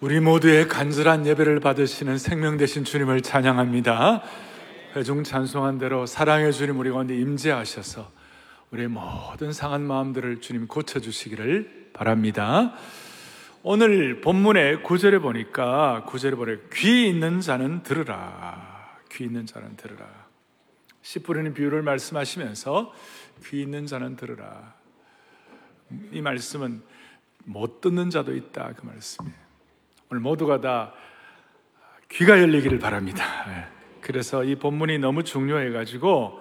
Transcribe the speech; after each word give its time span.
우리 0.00 0.18
모두의 0.18 0.66
간절한 0.66 1.26
예배를 1.26 1.60
받으시는 1.60 2.16
생명 2.16 2.56
되신 2.56 2.84
주님을 2.84 3.20
찬양합니다. 3.20 4.22
회중 4.96 5.24
찬송한 5.24 5.76
대로 5.76 6.06
사랑의 6.06 6.54
주님 6.54 6.78
우리 6.78 6.90
가운데 6.90 7.14
임재하셔서 7.14 8.10
우리의 8.70 8.88
모든 8.88 9.52
상한 9.52 9.82
마음들을 9.82 10.40
주님 10.40 10.68
고쳐주시기를 10.68 11.90
바랍니다. 11.92 12.72
오늘 13.62 14.22
본문의 14.22 14.84
구절에 14.84 15.18
보니까 15.18 16.04
구절에 16.06 16.34
보니 16.34 16.56
귀 16.72 17.06
있는 17.06 17.42
자는 17.42 17.82
들으라. 17.82 18.96
귀 19.12 19.24
있는 19.24 19.44
자는 19.44 19.76
들으라. 19.76 20.06
씨 21.02 21.18
뿌리는 21.18 21.52
비유를 21.52 21.82
말씀하시면서 21.82 22.94
귀 23.44 23.60
있는 23.60 23.86
자는 23.86 24.16
들으라. 24.16 24.72
이 26.10 26.22
말씀은 26.22 26.80
못 27.44 27.82
듣는 27.82 28.08
자도 28.08 28.34
있다 28.34 28.72
그 28.78 28.86
말씀이에요. 28.86 29.49
오늘 30.12 30.22
모두가 30.22 30.60
다 30.60 30.92
귀가 32.08 32.40
열리기를 32.40 32.80
바랍니다. 32.80 33.24
예. 33.48 33.68
그래서 34.00 34.42
이 34.42 34.56
본문이 34.56 34.98
너무 34.98 35.22
중요해가지고 35.22 36.40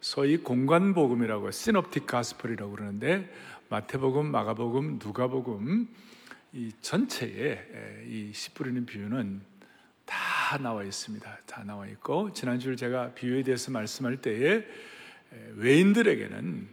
소위 0.00 0.36
공간 0.36 0.94
복음이라고 0.94 1.50
시놉틱 1.50 2.06
가스펠이라고 2.06 2.70
그러는데 2.70 3.28
마태복음, 3.70 4.30
마가복음, 4.30 5.00
누가복음 5.02 5.88
이 6.52 6.70
전체에 6.80 7.66
예, 7.74 8.04
이씨 8.06 8.54
뿌리는 8.54 8.86
비유는 8.86 9.40
다 10.06 10.56
나와 10.58 10.84
있습니다. 10.84 11.38
다 11.44 11.64
나와 11.64 11.88
있고 11.88 12.32
지난주 12.32 12.76
제가 12.76 13.14
비유에 13.14 13.42
대해서 13.42 13.72
말씀할 13.72 14.18
때에 14.18 14.44
예, 14.44 15.52
외인들에게는 15.56 16.68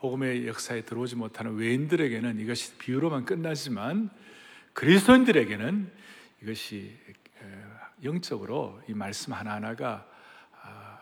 복음의 0.00 0.46
역사에 0.46 0.82
들어오지 0.82 1.16
못하는 1.16 1.54
외인들에게는 1.56 2.40
이것이 2.40 2.76
비유로만 2.78 3.26
끝나지만 3.26 4.10
그리스도인들에게는 4.72 5.90
이것이 6.42 6.96
영적으로 8.02 8.80
이 8.88 8.94
말씀 8.94 9.32
하나하나가 9.32 10.06
아, 10.62 10.98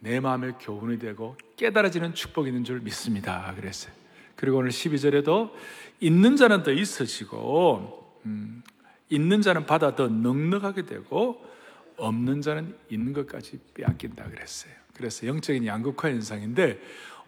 내 0.00 0.20
마음의 0.20 0.54
교훈이 0.60 0.98
되고 0.98 1.36
깨달아지는 1.56 2.14
축복이 2.14 2.48
있는 2.48 2.64
줄 2.64 2.80
믿습니다. 2.80 3.54
그랬어요. 3.54 3.92
그리고 4.36 4.58
오늘 4.58 4.70
12절에도 4.70 5.52
있는 6.00 6.36
자는 6.36 6.62
더 6.62 6.72
있어지고 6.72 8.20
음, 8.26 8.62
있는 9.08 9.40
자는 9.40 9.66
받아 9.66 9.94
더 9.94 10.08
넉넉하게 10.08 10.86
되고 10.86 11.44
없는 11.96 12.42
자는 12.42 12.76
있는 12.90 13.12
것까지 13.12 13.58
빼앗긴다 13.74 14.28
그랬어요. 14.28 14.72
그래서 14.94 15.26
영적인 15.26 15.66
양극화 15.66 16.10
현상인데 16.10 16.80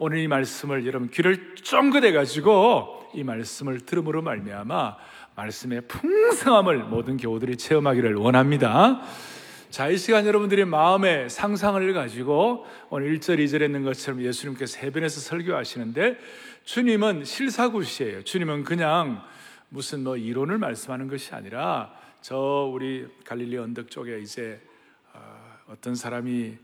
오늘 0.05 0.19
이 0.19 0.27
말씀을 0.27 0.85
여러분 0.85 1.09
귀를 1.11 1.55
쫑긋해 1.55 2.11
가지고 2.11 3.09
이 3.15 3.23
말씀을 3.23 3.83
들음으로 3.83 4.21
말미암아 4.21 4.97
말씀의 5.37 5.83
풍성함을 5.83 6.79
모든 6.79 7.17
교우들이 7.17 7.57
체험하기를 7.57 8.17
원합니다. 8.17 9.01
자, 9.71 9.89
이 9.89 9.97
시간 9.97 10.27
여러분들이 10.27 10.65
마음의 10.65 11.31
상상을 11.31 11.93
가지고 11.93 12.67
오늘 12.91 13.17
1절, 13.17 13.39
2절에 13.39 13.67
있는 13.67 13.85
것처럼 13.85 14.23
예수님께서 14.23 14.81
해변에서 14.81 15.21
설교하시는데 15.21 16.19
주님은 16.65 17.25
실사구시예요. 17.25 18.25
주님은 18.25 18.65
그냥 18.65 19.23
무슨 19.69 20.03
뭐 20.03 20.17
이론을 20.17 20.59
말씀하는 20.59 21.07
것이 21.07 21.33
아니라 21.33 21.95
저 22.21 22.69
우리 22.75 23.07
갈릴리 23.25 23.57
언덕 23.57 23.89
쪽에 23.89 24.19
이제 24.19 24.61
어, 25.13 25.21
어떤 25.69 25.95
사람이 25.95 26.59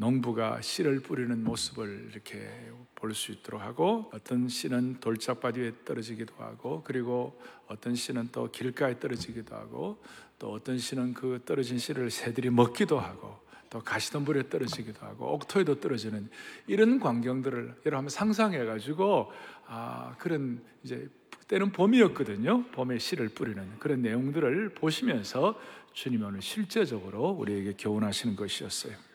농부가 0.00 0.62
씨를 0.62 1.00
뿌리는 1.00 1.44
모습을 1.44 2.08
이렇게 2.10 2.50
볼 2.94 3.14
수 3.14 3.32
있도록 3.32 3.60
하고 3.60 4.10
어떤 4.14 4.48
씨는 4.48 5.00
돌짝바위 5.00 5.58
위에 5.60 5.72
떨어지기도 5.84 6.34
하고 6.38 6.82
그리고 6.84 7.38
어떤 7.66 7.94
씨는 7.94 8.28
또 8.32 8.50
길가에 8.50 8.98
떨어지기도 8.98 9.54
하고 9.54 10.02
또 10.38 10.52
어떤 10.52 10.78
씨는 10.78 11.12
그 11.12 11.42
떨어진 11.44 11.78
씨를 11.78 12.10
새들이 12.10 12.48
먹기도 12.48 12.98
하고 12.98 13.40
또 13.68 13.80
가시덤불에 13.80 14.48
떨어지기도 14.48 15.04
하고 15.04 15.34
옥토에도 15.34 15.80
떨어지는 15.80 16.30
이런 16.66 16.98
광경들을 16.98 17.58
여러분 17.84 17.92
한번 17.92 18.08
상상해 18.08 18.64
가지고 18.64 19.30
아 19.66 20.14
그런 20.18 20.62
이제 20.82 21.10
때는 21.46 21.72
봄이었거든요. 21.72 22.64
봄에 22.72 22.98
씨를 22.98 23.28
뿌리는 23.30 23.78
그런 23.78 24.00
내용들을 24.02 24.70
보시면서 24.70 25.60
주님 25.92 26.24
오늘 26.24 26.40
실제적으로 26.40 27.30
우리에게 27.30 27.74
교훈하시는 27.78 28.36
것이었어요. 28.36 29.09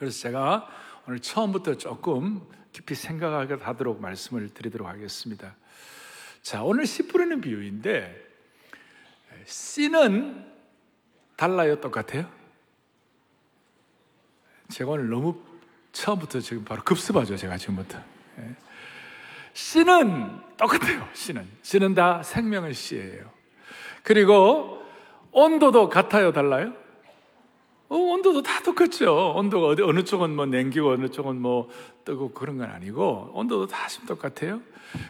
그래서 0.00 0.18
제가 0.18 0.66
오늘 1.06 1.20
처음부터 1.20 1.74
조금 1.74 2.40
깊이 2.72 2.94
생각하도록 2.94 4.00
말씀을 4.00 4.48
드리도록 4.48 4.88
하겠습니다. 4.88 5.54
자, 6.40 6.62
오늘 6.62 6.86
씨 6.86 7.06
뿌리는 7.06 7.38
비유인데 7.38 8.28
씨는 9.44 10.50
달라요, 11.36 11.78
똑같아요? 11.82 12.26
제가 14.70 14.92
오늘 14.92 15.10
너무 15.10 15.38
처음부터 15.92 16.40
지금 16.40 16.64
바로 16.64 16.82
급습하죠, 16.82 17.36
제가 17.36 17.58
지금부터. 17.58 17.98
예. 18.38 18.56
씨는 19.52 20.40
똑같아요, 20.56 21.06
씨는. 21.12 21.46
씨는 21.60 21.94
다 21.94 22.22
생명의 22.22 22.72
씨예요. 22.72 23.30
그리고 24.02 24.82
온도도 25.30 25.90
같아요, 25.90 26.32
달라요? 26.32 26.79
어, 27.90 27.96
온도도 27.96 28.40
다 28.42 28.62
똑같죠. 28.62 29.32
온도가 29.36 29.66
어디, 29.66 29.82
어느 29.82 30.04
쪽은 30.04 30.34
뭐 30.36 30.46
냉기고 30.46 30.90
어느 30.92 31.08
쪽은 31.10 31.40
뭐 31.42 31.68
뜨고 32.04 32.30
그런 32.32 32.56
건 32.56 32.70
아니고 32.70 33.32
온도도 33.34 33.66
다 33.66 33.88
지금 33.88 34.06
똑같아요. 34.06 34.60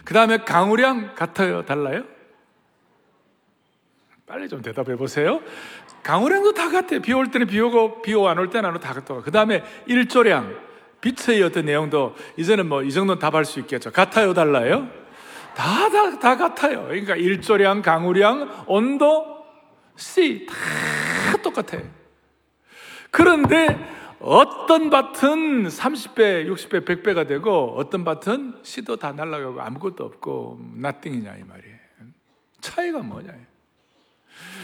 그 0.04 0.14
다음에 0.14 0.38
강우량 0.38 1.14
같아요? 1.14 1.64
달라요? 1.66 2.04
빨리 4.26 4.48
좀 4.48 4.62
대답해 4.62 4.96
보세요. 4.96 5.40
강우량도 6.02 6.54
다 6.54 6.70
같아요. 6.70 7.00
비 7.02 7.12
올 7.12 7.30
때는 7.30 7.46
비 7.48 7.60
오고 7.60 8.00
비 8.00 8.14
오고 8.14 8.28
안올 8.28 8.48
때는 8.48 8.70
안다 8.70 8.94
똑같아요. 8.94 9.22
그 9.22 9.30
다음에 9.30 9.62
일조량, 9.86 10.56
빛의 11.02 11.42
어떤 11.42 11.66
내용도 11.66 12.14
이제는 12.38 12.66
뭐 12.66 12.82
이 12.82 12.90
정도는 12.90 13.18
답할 13.18 13.44
수 13.44 13.60
있겠죠. 13.60 13.90
같아요? 13.92 14.32
달라요? 14.32 14.88
다, 15.54 15.90
다, 15.90 16.18
다 16.18 16.36
같아요. 16.38 16.84
그러니까 16.84 17.16
일조량, 17.16 17.82
강우량, 17.82 18.64
온도, 18.68 19.44
C 19.96 20.46
다 20.46 20.54
똑같아요. 21.42 21.82
그런데 23.10 23.78
어떤 24.20 24.90
밭은 24.90 25.68
30배, 25.68 26.46
60배, 26.46 26.84
100배가 26.84 27.26
되고 27.26 27.74
어떤 27.76 28.04
밭은 28.04 28.60
씨도 28.62 28.96
다 28.96 29.12
날아가고 29.12 29.60
아무것도 29.60 30.04
없고 30.04 30.60
나띵이냐 30.74 31.36
이 31.36 31.44
말이에요. 31.44 31.76
차이가 32.60 32.98
뭐냐. 33.00 33.32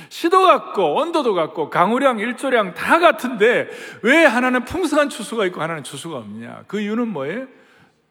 시도 0.08 0.42
같고 0.42 0.96
온도도 0.96 1.34
같고 1.34 1.70
강우량, 1.70 2.18
일조량 2.18 2.74
다 2.74 2.98
같은데 2.98 3.68
왜 4.02 4.24
하나는 4.24 4.64
풍성한 4.64 5.08
추수가 5.08 5.46
있고 5.46 5.62
하나는 5.62 5.82
추수가 5.82 6.18
없냐? 6.18 6.64
그 6.66 6.80
이유는 6.80 7.08
뭐예요? 7.08 7.46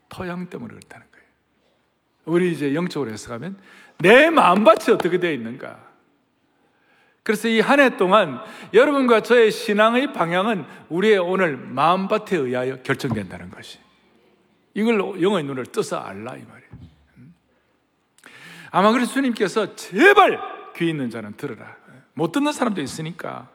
토양 0.09 0.49
때문에 0.49 0.73
그렇다는 0.73 1.05
거예요. 1.11 1.25
우리 2.25 2.51
이제 2.51 2.73
영적으로 2.73 3.11
해석하면 3.11 3.57
내 3.99 4.29
마음밭이 4.29 4.93
어떻게 4.93 5.19
되어 5.19 5.31
있는가? 5.31 5.84
그래서 7.25 7.47
이 7.47 7.59
한 7.59 7.79
해 7.79 7.97
동안 7.97 8.39
여러분과 8.71 9.21
저의 9.21 9.51
신앙의 9.51 10.13
방향은 10.13 10.63
우리의 10.89 11.17
오늘 11.17 11.57
마음밭에 11.57 12.37
의하여 12.37 12.83
결정된다는 12.83 13.49
것이. 13.49 13.79
이걸 14.75 14.99
영어의 15.21 15.43
눈을 15.45 15.65
떠서 15.65 15.97
알라 15.97 16.35
이 16.35 16.43
말이에요. 16.43 16.69
음. 17.17 17.33
아마 18.69 18.91
그래서 18.91 19.11
주님께서 19.13 19.75
제발 19.75 20.39
귀 20.75 20.87
있는 20.87 21.09
자는 21.09 21.35
들으라. 21.35 21.75
못 22.13 22.31
듣는 22.31 22.51
사람도 22.51 22.79
있으니까. 22.81 23.49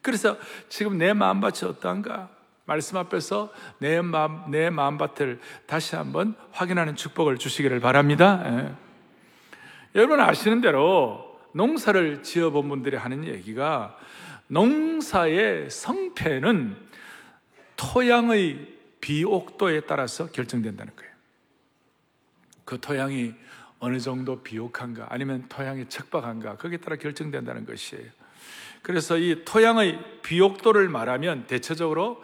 그래서 0.00 0.38
지금 0.70 0.96
내 0.96 1.12
마음밭이 1.12 1.68
어떠한가? 1.68 2.30
말씀 2.64 2.96
앞에서 2.96 3.52
내 3.78 4.00
마음, 4.00 4.50
내 4.50 4.70
마음밭을 4.70 5.40
다시 5.66 5.94
한번 5.94 6.34
확인하는 6.52 6.96
축복을 6.96 7.36
주시기를 7.36 7.80
바랍니다. 7.80 8.42
예. 8.46 8.72
여러분 9.94 10.20
아시는 10.20 10.62
대로 10.62 11.27
농사를 11.52 12.22
지어본 12.22 12.68
분들이 12.68 12.96
하는 12.96 13.24
얘기가 13.26 13.96
농사의 14.48 15.70
성패는 15.70 16.76
토양의 17.76 18.76
비옥도에 19.00 19.80
따라서 19.80 20.26
결정된다는 20.26 20.94
거예요. 20.96 21.12
그 22.64 22.78
토양이 22.80 23.34
어느 23.78 24.00
정도 24.00 24.42
비옥한가 24.42 25.06
아니면 25.10 25.46
토양이 25.48 25.88
척박한가 25.88 26.56
거기에 26.56 26.78
따라 26.78 26.96
결정된다는 26.96 27.64
것이에요. 27.64 28.10
그래서 28.82 29.16
이 29.18 29.44
토양의 29.44 30.22
비옥도를 30.22 30.88
말하면 30.88 31.46
대체적으로 31.46 32.22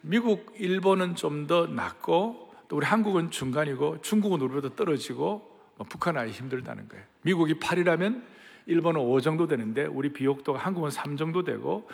미국, 0.00 0.54
일본은 0.58 1.14
좀 1.16 1.46
더 1.46 1.66
낮고 1.66 2.54
또 2.68 2.76
우리 2.76 2.86
한국은 2.86 3.30
중간이고 3.30 4.00
중국은 4.02 4.40
우리보다 4.40 4.74
떨어지고 4.74 5.60
뭐 5.76 5.86
북한 5.88 6.16
아예 6.16 6.30
힘들다는 6.30 6.88
거예요. 6.88 7.04
미국이 7.22 7.54
8이라면 7.54 8.22
일본은 8.66 9.00
5 9.00 9.20
정도 9.20 9.46
되는데 9.46 9.84
우리 9.86 10.12
비옥도가 10.12 10.58
한국은 10.58 10.90
3 10.90 11.16
정도 11.16 11.44
되고 11.44 11.88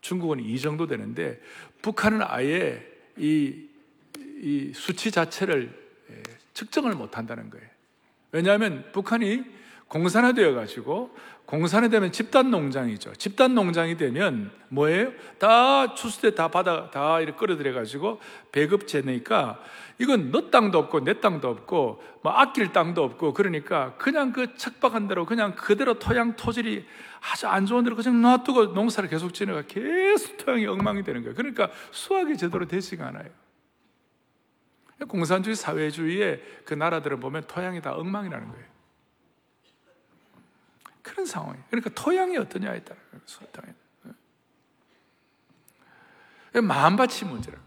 중국은 0.00 0.40
2 0.40 0.58
정도 0.60 0.86
되는데 0.86 1.40
북한은 1.82 2.22
아예 2.22 2.86
이, 3.16 3.68
이 4.40 4.72
수치 4.74 5.10
자체를 5.10 5.70
예, 6.10 6.22
측정을 6.52 6.94
못 6.94 7.16
한다는 7.16 7.50
거예요. 7.50 7.66
왜냐하면 8.32 8.84
북한이 8.92 9.44
공산화되어 9.88 10.54
가지고 10.54 11.14
공산화되면 11.46 12.10
집단 12.10 12.50
농장이죠. 12.50 13.12
집단 13.14 13.54
농장이 13.54 13.96
되면 13.96 14.50
뭐예요? 14.68 15.12
다 15.38 15.94
추수대 15.94 16.34
다 16.34 16.48
받아 16.48 16.90
다 16.90 17.20
이렇게 17.20 17.38
끌어들여 17.38 17.74
가지고 17.74 18.20
배급 18.50 18.86
재니까 18.86 19.60
이건 19.98 20.30
너 20.30 20.50
땅도 20.50 20.78
없고 20.78 21.04
내 21.04 21.20
땅도 21.20 21.48
없고 21.48 22.02
뭐 22.22 22.32
아낄 22.32 22.72
땅도 22.72 23.02
없고 23.02 23.34
그러니까 23.34 23.94
그냥 23.98 24.32
그 24.32 24.56
척박한 24.56 25.06
대로 25.06 25.26
그냥 25.26 25.54
그대로 25.54 25.98
토양 25.98 26.36
토질이 26.36 26.84
아주 27.32 27.46
안 27.46 27.66
좋은 27.66 27.84
대로 27.84 27.94
그냥 27.94 28.20
놔두고 28.22 28.66
농사를 28.66 29.08
계속 29.08 29.34
지내가 29.34 29.62
계속 29.62 30.38
토양이 30.38 30.66
엉망이 30.66 31.04
되는 31.04 31.22
거예요. 31.22 31.34
그러니까 31.34 31.70
수확이 31.90 32.36
제대로 32.36 32.66
되지가 32.66 33.06
않아요. 33.08 33.28
공산주의 35.06 35.54
사회주의의 35.54 36.42
그 36.64 36.72
나라들을 36.74 37.20
보면 37.20 37.44
토양이 37.46 37.80
다 37.82 37.94
엉망이라는 37.94 38.48
거예요. 38.48 38.73
그런 41.04 41.24
상황이에요. 41.26 41.64
그러니까 41.70 41.90
토양이 41.90 42.36
어떠냐에 42.36 42.80
따라 42.80 42.98
토양. 43.52 43.74
마음밭이 46.66 47.30
문제라. 47.30 47.58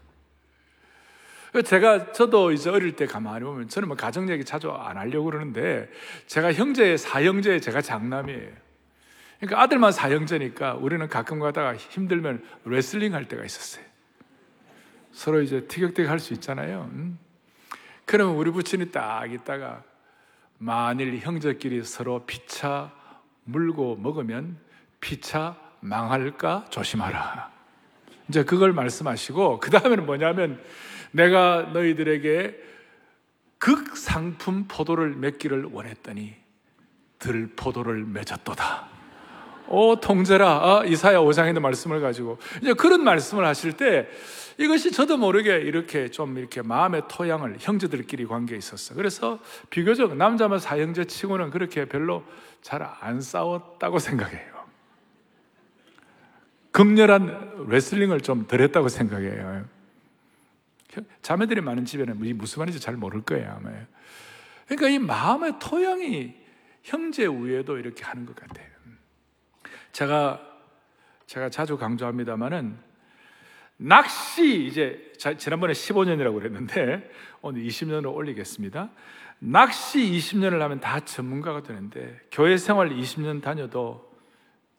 제가 1.64 2.12
저도 2.12 2.52
이제 2.52 2.68
어릴 2.68 2.94
때 2.94 3.06
가만히 3.06 3.44
보면 3.44 3.68
저는 3.68 3.88
뭐 3.88 3.96
가정 3.96 4.28
얘기 4.28 4.44
자주 4.44 4.70
안 4.70 4.98
하려고 4.98 5.24
그러는데 5.24 5.90
제가 6.26 6.52
형제 6.52 6.96
사형제 6.96 7.60
제가 7.60 7.80
장남이에요. 7.80 8.52
그러니까 9.38 9.62
아들만 9.62 9.92
사형제니까 9.92 10.74
우리는 10.74 11.06
가끔 11.08 11.38
가다가 11.38 11.76
힘들면 11.76 12.44
레슬링 12.64 13.14
할 13.14 13.28
때가 13.28 13.44
있었어요. 13.44 13.84
서로 15.12 15.40
이제 15.40 15.66
티격태격 15.66 16.10
할 16.10 16.18
수 16.18 16.34
있잖아요. 16.34 16.90
음? 16.92 17.18
그러면 18.04 18.36
우리 18.36 18.50
부친이 18.50 18.90
딱 18.90 19.30
있다가 19.32 19.84
만일 20.58 21.18
형제끼리 21.18 21.82
서로 21.84 22.24
피차 22.26 22.92
물고 23.48 23.96
먹으면 23.96 24.58
피차 25.00 25.56
망할까 25.80 26.66
조심하라. 26.68 27.50
이제 28.28 28.44
그걸 28.44 28.72
말씀하시고 28.72 29.60
그 29.60 29.70
다음에는 29.70 30.04
뭐냐면 30.04 30.62
내가 31.12 31.70
너희들에게 31.72 32.68
극상품 33.58 34.66
포도를 34.68 35.14
맺기를 35.14 35.70
원했더니 35.72 36.36
들 37.18 37.48
포도를 37.56 38.04
맺었도다. 38.04 38.86
오 39.70 39.96
통제라 39.96 40.48
아, 40.48 40.84
이사야 40.84 41.18
5장에 41.18 41.48
있는 41.48 41.60
말씀을 41.62 42.00
가지고 42.00 42.38
이제 42.60 42.72
그런 42.74 43.02
말씀을 43.04 43.44
하실 43.44 43.72
때 43.72 44.08
이것이 44.58 44.92
저도 44.92 45.16
모르게 45.16 45.58
이렇게 45.58 46.10
좀 46.10 46.36
이렇게 46.36 46.62
마음의 46.62 47.02
토양을 47.08 47.56
형제들끼리 47.60 48.26
관계에 48.26 48.58
있었어. 48.58 48.94
그래서 48.94 49.38
비교적 49.70 50.16
남자만 50.16 50.58
사형제 50.58 51.04
치고는 51.04 51.50
그렇게 51.50 51.84
별로 51.84 52.24
잘 52.62 52.82
안 53.00 53.20
싸웠다고 53.20 53.98
생각해요. 53.98 54.58
극렬한 56.70 57.66
레슬링을 57.68 58.20
좀 58.20 58.46
덜 58.46 58.60
했다고 58.60 58.88
생각해요. 58.88 59.66
자매들이 61.22 61.60
많은 61.60 61.84
집에는 61.84 62.18
무슨 62.36 62.60
말인지 62.60 62.80
잘 62.80 62.96
모를 62.96 63.22
거예요, 63.22 63.52
아마. 63.56 63.70
그러니까 64.66 64.88
이 64.88 64.98
마음의 64.98 65.58
토양이 65.60 66.34
형제 66.82 67.26
위에도 67.26 67.78
이렇게 67.78 68.04
하는 68.04 68.26
것 68.26 68.34
같아요. 68.36 68.66
제가 69.92 70.40
제가 71.26 71.50
자주 71.50 71.76
강조합니다만은 71.76 72.78
낚시 73.76 74.66
이제 74.66 75.12
지난번에 75.36 75.72
15년이라고 75.72 76.34
그랬는데 76.34 77.10
오늘 77.42 77.62
20년으로 77.62 78.14
올리겠습니다. 78.14 78.90
낚시 79.40 80.00
20년을 80.00 80.58
하면 80.58 80.80
다 80.80 81.00
전문가가 81.00 81.62
되는데 81.62 82.20
교회 82.30 82.56
생활 82.56 82.90
20년 82.90 83.40
다녀도 83.40 84.12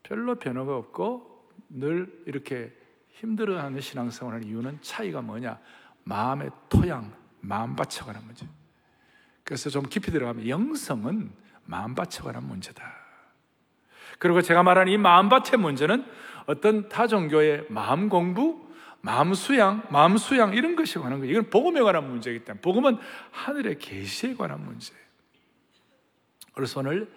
별로 0.04 0.36
변화가 0.36 0.76
없고 0.76 1.50
늘 1.70 2.24
이렇게 2.26 2.74
힘들어하는 3.10 3.80
신앙생활을 3.80 4.46
이유는 4.46 4.80
차이가 4.82 5.22
뭐냐? 5.22 5.60
마음의 6.04 6.52
토양, 6.70 7.14
마음 7.42 7.76
받쳐가는 7.76 8.26
문제. 8.26 8.48
그래서 9.44 9.70
좀 9.70 9.84
깊이 9.84 10.12
들어가면 10.12 10.48
영성은 10.48 11.32
마음 11.66 11.96
받쳐가는 11.96 12.44
문제다. 12.44 12.84
그리고 14.18 14.42
제가 14.42 14.64
말하는 14.64 14.92
이 14.92 14.98
마음밭의 14.98 15.60
문제는 15.60 16.06
어떤 16.46 16.90
타 16.90 17.08
종교의 17.08 17.68
마음 17.70 18.10
공부, 18.10 18.69
마음 19.02 19.34
수양, 19.34 19.84
마음 19.90 20.18
수양 20.18 20.54
이런 20.54 20.76
것이 20.76 21.00
관한 21.00 21.20
거예요. 21.20 21.32
이건 21.32 21.50
복음에 21.50 21.82
관한 21.82 22.10
문제이기 22.10 22.44
때문에 22.46 22.62
복음은 22.62 22.98
하늘의 23.32 23.80
계시에 23.80 24.36
관한 24.36 24.64
문제예요. 24.64 25.02
그래서 26.54 26.80
오늘 26.82 27.10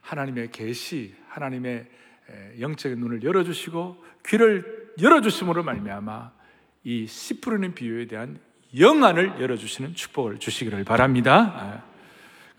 하나님의 0.00 0.50
계시, 0.50 1.14
하나님의 1.28 1.86
영적인 2.60 2.98
눈을 2.98 3.22
열어주시고 3.22 4.04
귀를 4.26 4.92
열어주심으로 5.00 5.62
말미암아 5.62 6.32
이씨 6.84 7.40
뿌리는 7.40 7.74
비유에 7.74 8.06
대한 8.06 8.40
영안을 8.78 9.40
열어주시는 9.40 9.94
축복을 9.94 10.38
주시기를 10.38 10.84
바랍니다. 10.84 11.84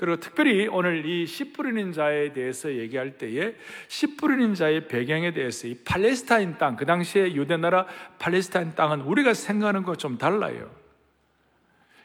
아. 0.04 0.06
그리고 0.06 0.20
특별히 0.20 0.68
오늘 0.68 1.06
이 1.06 1.26
씨 1.26 1.54
뿌리는 1.54 1.92
자에 1.94 2.34
대해서 2.34 2.70
얘기할 2.74 3.18
때에 3.18 3.56
씨 3.88 4.18
뿌리는 4.18 4.54
자의 4.54 4.88
배경에 4.88 5.32
대해서 5.32 5.68
이 5.68 5.76
팔레스타인 5.86 6.58
땅, 6.58 6.76
그 6.76 6.86
당시에 6.86 7.34
유대 7.34 7.56
나라 7.58 7.86
팔레스타인 8.20 8.76
땅은 8.76 9.02
우리가 9.02 9.34
생각하는 9.34 9.84
것 9.84 9.98
좀 9.98 10.18
달라요. 10.18 10.70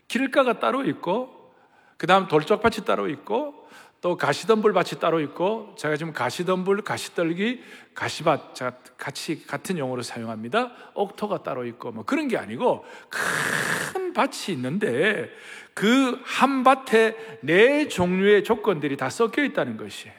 길가가 0.07 0.61
따로 0.61 0.85
있고, 0.85 1.53
그 1.97 2.07
다음 2.07 2.29
돌적밭이 2.29 2.85
따로 2.87 3.09
있고, 3.09 3.69
또 4.01 4.17
가시덤불 4.17 4.73
밭이 4.73 5.01
따로 5.01 5.21
있고, 5.21 5.75
제가 5.77 5.97
지금 5.97 6.13
가시덤불, 6.13 6.83
가시떨기, 6.83 7.63
가시밭, 7.95 8.55
제가 8.55 8.73
같이 8.97 9.45
같은 9.47 9.77
용어로 9.79 10.03
사용합니다. 10.03 10.73
옥토가 10.95 11.43
따로 11.43 11.65
있고, 11.67 11.91
뭐 11.91 12.05
그런 12.05 12.29
게 12.29 12.37
아니고, 12.37 12.85
큰 13.11 14.13
밭이 14.13 14.55
있는데, 14.55 15.31
그 15.75 16.19
한 16.25 16.65
밭에 16.65 17.39
네 17.43 17.87
종류의 17.87 18.43
조건들이 18.43 18.97
다 18.97 19.11
섞여 19.11 19.45
있다는 19.45 19.77
것이에요. 19.77 20.15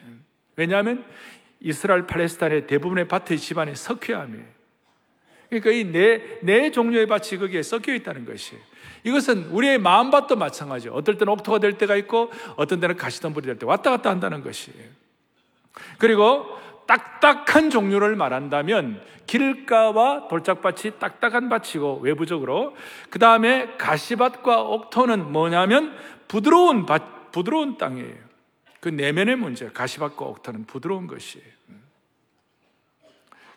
왜냐하면 0.56 1.06
이스라엘 1.60 2.08
팔레스타인의 2.08 2.68
대부분의 2.68 3.08
밭의 3.10 3.38
집안이 3.38 3.76
석회암이에요. 3.76 4.46
그러니까 5.50 5.72
이 5.72 5.84
네, 5.84 6.40
네 6.44 6.72
종류의 6.72 7.08
밭이 7.08 7.40
거기에 7.40 7.62
섞여 7.64 7.94
있다는 7.94 8.26
것이에요. 8.26 8.62
이것은 9.04 9.46
우리의 9.52 9.78
마음밭도 9.80 10.36
마찬가지죠. 10.36 10.94
어떨 10.94 11.18
때는 11.18 11.34
옥토가 11.34 11.60
될 11.60 11.78
때가 11.78 11.96
있고, 11.96 12.32
어떤 12.56 12.80
때는 12.80 12.98
가시덤불이 12.98 13.46
될 13.46 13.58
때 13.58 13.66
왔다 13.66 13.92
갔다 13.92 14.10
한다는 14.10 14.44
것이에요. 14.44 14.84
그리고 15.98 16.46
딱딱한 16.88 17.70
종류를 17.70 18.16
말한다면 18.16 19.02
길가와 19.28 20.28
돌짝밭이 20.28 20.98
딱딱한 21.00 21.50
밭이고 21.50 22.00
외부적으로 22.02 22.76
그 23.12 23.20
다음에 23.20 23.76
가시밭과 23.78 24.64
옥토는 24.64 25.32
뭐냐면 25.32 25.96
부드러운 26.28 26.88
밭, 26.88 27.32
부드러운 27.32 27.78
땅이에요. 27.78 28.16
그 28.80 28.90
내면의 28.90 29.36
문제, 29.36 29.70
가시밭과 29.70 30.26
옥토는 30.26 30.66
부드러운 30.66 31.06
것이에요. 31.06 31.46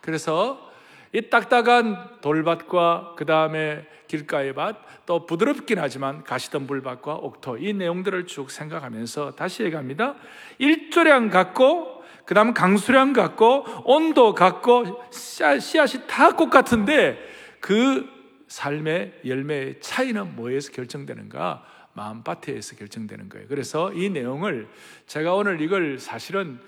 그래서 0.01 0.71
이 1.13 1.29
딱딱한 1.29 2.21
돌밭과 2.21 3.13
그 3.15 3.25
다음에 3.25 3.87
길가의 4.07 4.53
밭, 4.53 4.77
또 5.05 5.25
부드럽긴 5.25 5.79
하지만 5.79 6.23
가시덤불밭과 6.23 7.15
옥토, 7.15 7.57
이 7.57 7.73
내용들을 7.73 8.25
쭉 8.27 8.49
생각하면서 8.49 9.31
다시 9.35 9.63
얘기합니다. 9.63 10.15
일조량 10.57 11.29
갖고 11.29 12.03
그 12.25 12.33
다음 12.33 12.53
강수량 12.53 13.13
같고 13.13 13.65
온도 13.85 14.33
같고 14.33 15.03
씨앗이 15.11 16.07
다 16.07 16.35
똑같은데 16.35 17.17
그 17.59 18.07
삶의 18.47 19.21
열매의 19.25 19.81
차이는 19.81 20.35
뭐에서 20.35 20.71
결정되는가? 20.71 21.65
마음밭에서 21.93 22.75
결정되는 22.75 23.29
거예요. 23.29 23.47
그래서 23.47 23.93
이 23.93 24.09
내용을 24.09 24.67
제가 25.05 25.35
오늘 25.35 25.61
이걸 25.61 25.99
사실은 25.99 26.59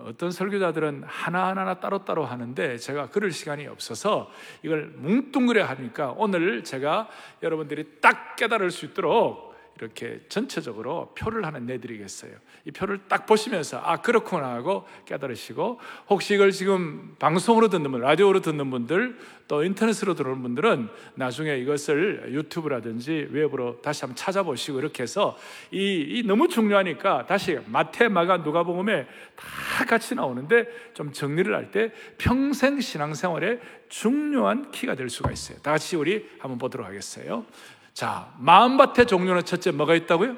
어떤 0.00 0.30
설교자들은 0.30 1.04
하나하나 1.06 1.80
따로따로 1.80 2.24
하는데 2.24 2.76
제가 2.78 3.08
그럴 3.10 3.30
시간이 3.30 3.66
없어서 3.66 4.30
이걸 4.62 4.86
뭉뚱그려 4.96 5.64
하니까 5.64 6.14
오늘 6.16 6.64
제가 6.64 7.08
여러분들이 7.42 8.00
딱 8.00 8.36
깨달을 8.36 8.70
수 8.70 8.86
있도록 8.86 9.53
이렇게 9.78 10.20
전체적으로 10.28 11.12
표를 11.18 11.44
하나 11.44 11.58
내드리겠어요. 11.58 12.32
이 12.64 12.70
표를 12.70 13.00
딱 13.08 13.26
보시면서 13.26 13.78
아 13.78 14.00
그렇구나 14.00 14.54
하고 14.54 14.86
깨달으시고 15.04 15.80
혹시 16.08 16.34
이걸 16.34 16.52
지금 16.52 17.16
방송으로 17.18 17.68
듣는 17.68 17.90
분, 17.90 18.00
라디오로 18.00 18.40
듣는 18.40 18.70
분들 18.70 19.18
또 19.46 19.62
인터넷으로 19.62 20.14
들어오는 20.14 20.42
분들은 20.42 20.88
나중에 21.16 21.56
이것을 21.56 22.30
유튜브라든지 22.32 23.28
웹으로 23.30 23.82
다시 23.82 24.02
한번 24.02 24.16
찾아보시고 24.16 24.78
이렇게 24.78 25.02
해서 25.02 25.36
이, 25.70 26.04
이 26.08 26.22
너무 26.26 26.48
중요하니까 26.48 27.26
다시 27.26 27.58
마태, 27.66 28.08
마가, 28.08 28.38
누가복음에 28.38 29.06
다 29.36 29.84
같이 29.84 30.14
나오는데 30.14 30.66
좀 30.94 31.12
정리를 31.12 31.54
할 31.54 31.64
때 31.74 31.92
평생 32.18 32.80
신앙생활에 32.80 33.58
중요한 33.88 34.70
키가 34.70 34.94
될 34.94 35.08
수가 35.08 35.32
있어요. 35.32 35.58
다 35.58 35.72
같이 35.72 35.96
우리 35.96 36.28
한번 36.38 36.58
보도록 36.58 36.86
하겠어요. 36.86 37.46
자, 37.94 38.32
마음밭의 38.38 39.06
종류는 39.06 39.44
첫째 39.44 39.70
뭐가 39.70 39.94
있다고요? 39.94 40.34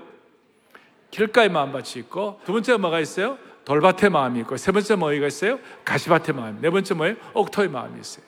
길가에 1.10 1.48
마음밭이 1.48 1.92
있고 1.96 2.38
두 2.44 2.52
번째가 2.52 2.76
뭐가 2.76 3.00
있어요? 3.00 3.38
돌밭의 3.64 4.10
마음이 4.10 4.40
있고 4.40 4.58
세 4.58 4.72
번째 4.72 4.96
뭐가 4.96 5.26
있어요? 5.26 5.58
가시밭의 5.86 6.34
마음. 6.34 6.58
네 6.60 6.68
번째 6.68 6.94
뭐예요? 6.94 7.16
옥토의 7.32 7.68
마음이 7.68 7.98
있어요. 7.98 8.24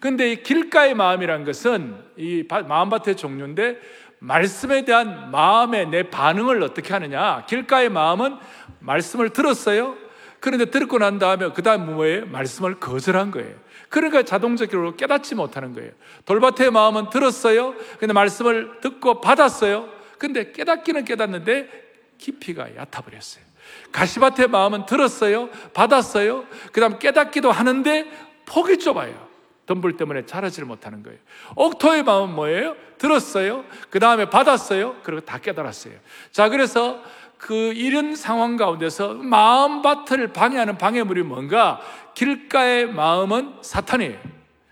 근데 0.00 0.32
이 0.32 0.42
길가의 0.44 0.94
마음이란 0.94 1.44
것은 1.44 1.96
이 2.16 2.44
마음밭의 2.48 3.16
종류인데 3.16 3.78
말씀에 4.20 4.84
대한 4.84 5.32
마음의 5.32 5.88
내 5.88 6.04
반응을 6.04 6.62
어떻게 6.62 6.92
하느냐? 6.92 7.44
길가의 7.46 7.88
마음은 7.88 8.36
말씀을 8.78 9.30
들었어요. 9.30 9.96
그런데 10.38 10.66
듣고 10.66 10.98
난 10.98 11.18
다음에 11.18 11.50
그 11.52 11.62
다음 11.62 11.92
뭐예요? 11.94 12.26
말씀을 12.26 12.78
거절한 12.78 13.32
거예요. 13.32 13.56
그러니까 13.90 14.22
자동적으로 14.22 14.96
깨닫지 14.96 15.34
못하는 15.34 15.74
거예요. 15.74 15.90
돌밭의 16.24 16.70
마음은 16.70 17.10
들었어요. 17.10 17.74
근데 17.98 18.14
말씀을 18.14 18.80
듣고 18.80 19.20
받았어요. 19.20 19.90
근데 20.16 20.52
깨닫기는 20.52 21.04
깨닫는데 21.04 21.68
깊이가 22.16 22.76
얕아버렸어요. 22.76 23.44
가시밭의 23.92 24.48
마음은 24.48 24.86
들었어요. 24.86 25.50
받았어요. 25.74 26.46
그 26.72 26.80
다음 26.80 26.98
깨닫기도 26.98 27.50
하는데 27.50 28.10
폭이 28.46 28.78
좁아요. 28.78 29.28
덤불 29.66 29.96
때문에 29.96 30.26
자라지를 30.26 30.66
못하는 30.66 31.02
거예요. 31.02 31.18
옥토의 31.56 32.02
마음은 32.02 32.34
뭐예요? 32.34 32.76
들었어요. 32.98 33.64
그 33.88 33.98
다음에 33.98 34.28
받았어요. 34.28 34.96
그리고 35.02 35.20
다 35.20 35.38
깨달았어요. 35.38 35.94
자, 36.32 36.48
그래서 36.48 37.02
그 37.40 37.72
이런 37.72 38.14
상황 38.14 38.56
가운데서 38.56 39.14
마음 39.14 39.80
밭을 39.80 40.28
방해하는 40.34 40.76
방해물이 40.76 41.22
뭔가 41.22 41.80
길가의 42.14 42.92
마음은 42.92 43.54
사탄이에요. 43.62 44.18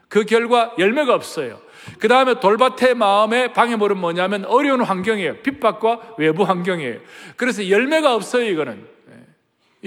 그 0.09 0.25
결과 0.25 0.75
열매가 0.79 1.15
없어요. 1.15 1.61
그 1.99 2.09
다음에 2.09 2.39
돌밭의 2.41 2.95
마음의 2.95 3.55
방해물은 3.55 3.97
뭐냐면 3.97 4.45
어려운 4.45 4.83
환경이에요. 4.83 5.39
핍박과 5.39 6.17
외부 6.19 6.43
환경이에요. 6.43 7.01
그래서 7.37 7.69
열매가 7.71 8.15
없어요, 8.15 8.45
이거는. 8.45 8.87
예. 9.13 9.15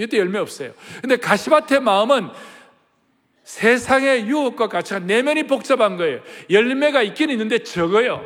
이것도 0.01 0.17
열매 0.17 0.39
없어요. 0.39 0.73
근데 1.01 1.17
가시밭의 1.17 1.81
마음은 1.81 2.29
세상의 3.43 4.25
유혹과 4.25 4.69
가치가 4.69 4.99
내면이 4.99 5.43
복잡한 5.43 5.97
거예요. 5.97 6.21
열매가 6.49 7.03
있긴 7.03 7.29
있는데 7.29 7.59
적어요. 7.59 8.25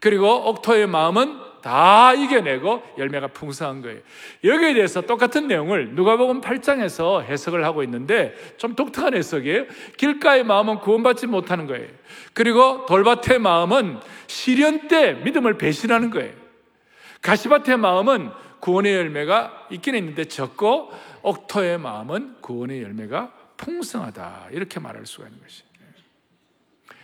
그리고 0.00 0.48
옥토의 0.48 0.88
마음은 0.88 1.45
다 1.66 2.14
이겨내고 2.14 2.80
열매가 2.96 3.26
풍성한 3.28 3.82
거예요. 3.82 3.98
여기에 4.44 4.74
대해서 4.74 5.00
똑같은 5.00 5.48
내용을 5.48 5.96
누가복음 5.96 6.40
8장에서 6.40 7.24
해석을 7.24 7.64
하고 7.64 7.82
있는데 7.82 8.36
좀 8.56 8.76
독특한 8.76 9.14
해석이에요. 9.14 9.64
길가의 9.96 10.44
마음은 10.44 10.78
구원받지 10.78 11.26
못하는 11.26 11.66
거예요. 11.66 11.88
그리고 12.34 12.86
돌밭의 12.86 13.40
마음은 13.40 13.98
시련 14.28 14.86
때 14.86 15.14
믿음을 15.14 15.58
배신하는 15.58 16.10
거예요. 16.10 16.32
가시밭의 17.22 17.78
마음은 17.78 18.30
구원의 18.60 18.94
열매가 18.94 19.66
있긴 19.72 19.96
있는데 19.96 20.26
적고 20.26 20.92
옥토의 21.22 21.78
마음은 21.78 22.36
구원의 22.42 22.80
열매가 22.84 23.32
풍성하다. 23.56 24.50
이렇게 24.52 24.78
말할 24.78 25.04
수가 25.04 25.26
있는 25.26 25.42
것이에요. 25.42 25.66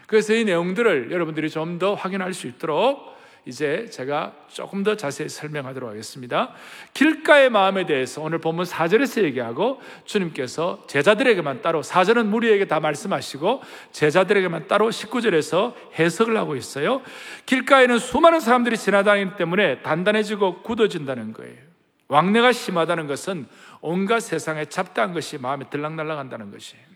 그래서 0.07 0.35
이 0.35 0.45
내용들을 0.45 1.11
여러분들이 1.11 1.51
좀 1.51 1.81
더 1.81 1.95
확인할 1.95 2.33
수 2.33 2.47
있도록 2.47 3.12
이제 3.45 3.89
제가 3.91 4.33
조금 4.47 4.85
더 4.85 4.97
자세히 4.97 5.29
설명하도록 5.29 5.91
하겠습니다. 5.91 6.53
길가의 6.95 7.51
마음에 7.51 7.87
대해서 7.87 8.23
오늘 8.23 8.39
본문 8.39 8.65
4절에서 8.65 9.25
얘기하고 9.25 9.81
주님께서 10.05 10.85
제자들에게만 10.87 11.61
따로 11.61 11.83
4절은 11.83 12.27
무리에게 12.27 12.67
다 12.67 12.79
말씀하시고 12.79 13.63
제자들에게만 13.91 14.69
따로 14.69 14.91
19절에서 14.91 15.75
해석을 15.99 16.37
하고 16.37 16.55
있어요. 16.55 17.03
길가에는 17.47 17.99
수많은 17.99 18.39
사람들이 18.39 18.77
지나다니기 18.77 19.37
때문에 19.37 19.83
단단해지고 19.83 20.63
굳어진다는 20.63 21.33
거예요. 21.33 21.73
왕래가 22.07 22.53
심하다는 22.53 23.09
것은 23.09 23.47
온갖 23.81 24.21
세상에 24.21 24.67
잡다한 24.67 25.15
것이 25.15 25.39
마음에 25.39 25.69
들락날락한다는 25.69 26.53
것이에요. 26.53 26.93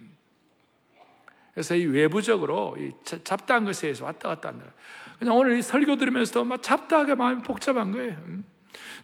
그래서 1.54 1.74
이 1.74 1.86
외부적으로 1.86 2.76
이 2.78 2.92
잡다한 3.24 3.64
것에 3.64 3.94
서 3.94 4.04
왔다 4.04 4.28
갔다 4.28 4.50
한다. 4.50 4.66
그냥 5.18 5.36
오늘 5.36 5.58
이 5.58 5.62
설교 5.62 5.96
들으면서도 5.96 6.44
막 6.44 6.62
잡다하게 6.62 7.14
마음이 7.14 7.42
복잡한 7.42 7.92
거예요. 7.92 8.12
음. 8.26 8.44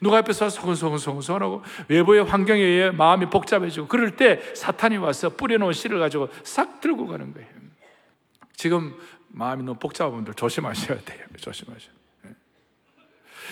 누가 0.01 0.19
옆에서 0.19 0.51
소근소근소근소근하고 0.51 1.63
외부의 1.89 2.25
환경에 2.25 2.61
의해 2.61 2.91
마음이 2.91 3.31
복잡해지고 3.31 3.87
그럴 3.87 4.17
때 4.17 4.41
사탄이 4.55 4.97
와서 4.97 5.31
뿌려놓은 5.31 5.73
씨를 5.73 5.99
가지고 5.99 6.29
싹 6.43 6.81
들고 6.81 7.07
가는 7.07 7.33
거예요. 7.33 7.49
지금 8.57 8.95
마음이 9.29 9.63
너무 9.63 9.79
복잡한 9.79 10.13
분들 10.13 10.35
조심하셔야 10.35 10.99
돼요. 11.01 11.25
조심하셔야 11.37 11.79
돼요. 11.79 12.03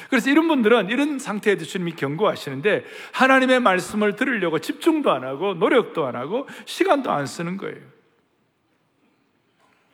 그래서 0.09 0.29
이런 0.29 0.49
분들은 0.49 0.91
이런 0.91 1.19
상태에 1.19 1.57
주님이 1.57 1.93
경고하시는데 1.93 2.85
하나님의 3.13 3.61
말씀을 3.61 4.17
들으려고 4.17 4.59
집중도 4.59 5.13
안 5.13 5.25
하고 5.25 5.55
노력도 5.55 6.05
안 6.07 6.17
하고 6.17 6.49
시간도 6.65 7.11
안 7.13 7.27
쓰는 7.27 7.57
거예요. 7.57 7.79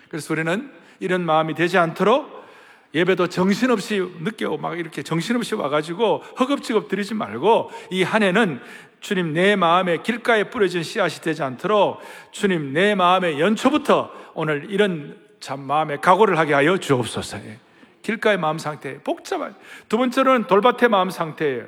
그래서 0.08 0.32
우리는 0.32 0.72
이런 1.00 1.24
마음이 1.24 1.54
되지 1.54 1.76
않도록 1.76 2.35
예배도 2.94 3.28
정신없이 3.28 4.00
늦게 4.20 4.46
막 4.56 4.78
이렇게 4.78 5.02
정신없이 5.02 5.54
와가지고 5.54 6.18
허겁지겁 6.38 6.88
드리지 6.88 7.14
말고 7.14 7.70
이 7.90 8.02
한 8.02 8.22
해는 8.22 8.60
주님 9.00 9.34
내 9.34 9.56
마음에 9.56 9.98
길가에 10.02 10.50
뿌려진 10.50 10.82
씨앗이 10.82 11.20
되지 11.20 11.42
않도록 11.42 12.00
주님 12.32 12.72
내 12.72 12.94
마음의 12.94 13.40
연초부터 13.40 14.10
오늘 14.34 14.66
이런 14.70 15.16
참 15.40 15.60
마음의 15.60 16.00
각오를 16.00 16.38
하게 16.38 16.54
하여 16.54 16.78
주옵소서. 16.78 17.38
길가의 18.02 18.38
마음 18.38 18.58
상태 18.58 18.98
복잡한. 19.02 19.54
두 19.88 19.98
번째로는 19.98 20.46
돌밭의 20.46 20.88
마음 20.88 21.10
상태예요. 21.10 21.66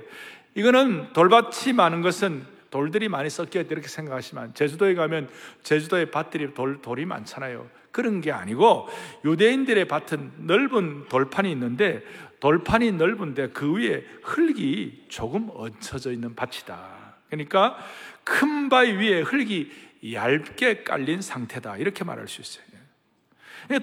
이거는 0.55 1.13
돌밭이 1.13 1.75
많은 1.75 2.01
것은 2.01 2.45
돌들이 2.71 3.09
많이 3.09 3.31
섞여 3.31 3.61
있다 3.61 3.69
이렇게 3.73 3.89
생각하시면 3.89 4.55
제주도에 4.55 4.95
가면 4.95 5.29
제주도의 5.63 6.11
밭들이 6.11 6.55
돌, 6.55 6.81
돌이 6.83 7.07
많잖아요. 7.07 7.67
그런 7.99 8.21
게 8.21 8.31
아니고 8.31 8.89
유대인들의 9.25 9.89
밭은 9.89 10.31
넓은 10.47 11.09
돌판이 11.09 11.51
있는데 11.51 12.05
돌판이 12.39 12.93
넓은데 12.93 13.49
그 13.49 13.75
위에 13.75 14.05
흙이 14.23 15.07
조금 15.09 15.51
얹혀져 15.53 16.13
있는 16.13 16.37
밭이다. 16.37 16.79
그러니까 17.29 17.77
큰 18.23 18.69
바위 18.69 18.93
위에 18.93 19.23
흙이 19.23 19.73
얇게 20.13 20.85
깔린 20.85 21.21
상태다. 21.21 21.79
이렇게 21.79 22.05
말할 22.05 22.29
수 22.29 22.41
있어요. 22.41 22.65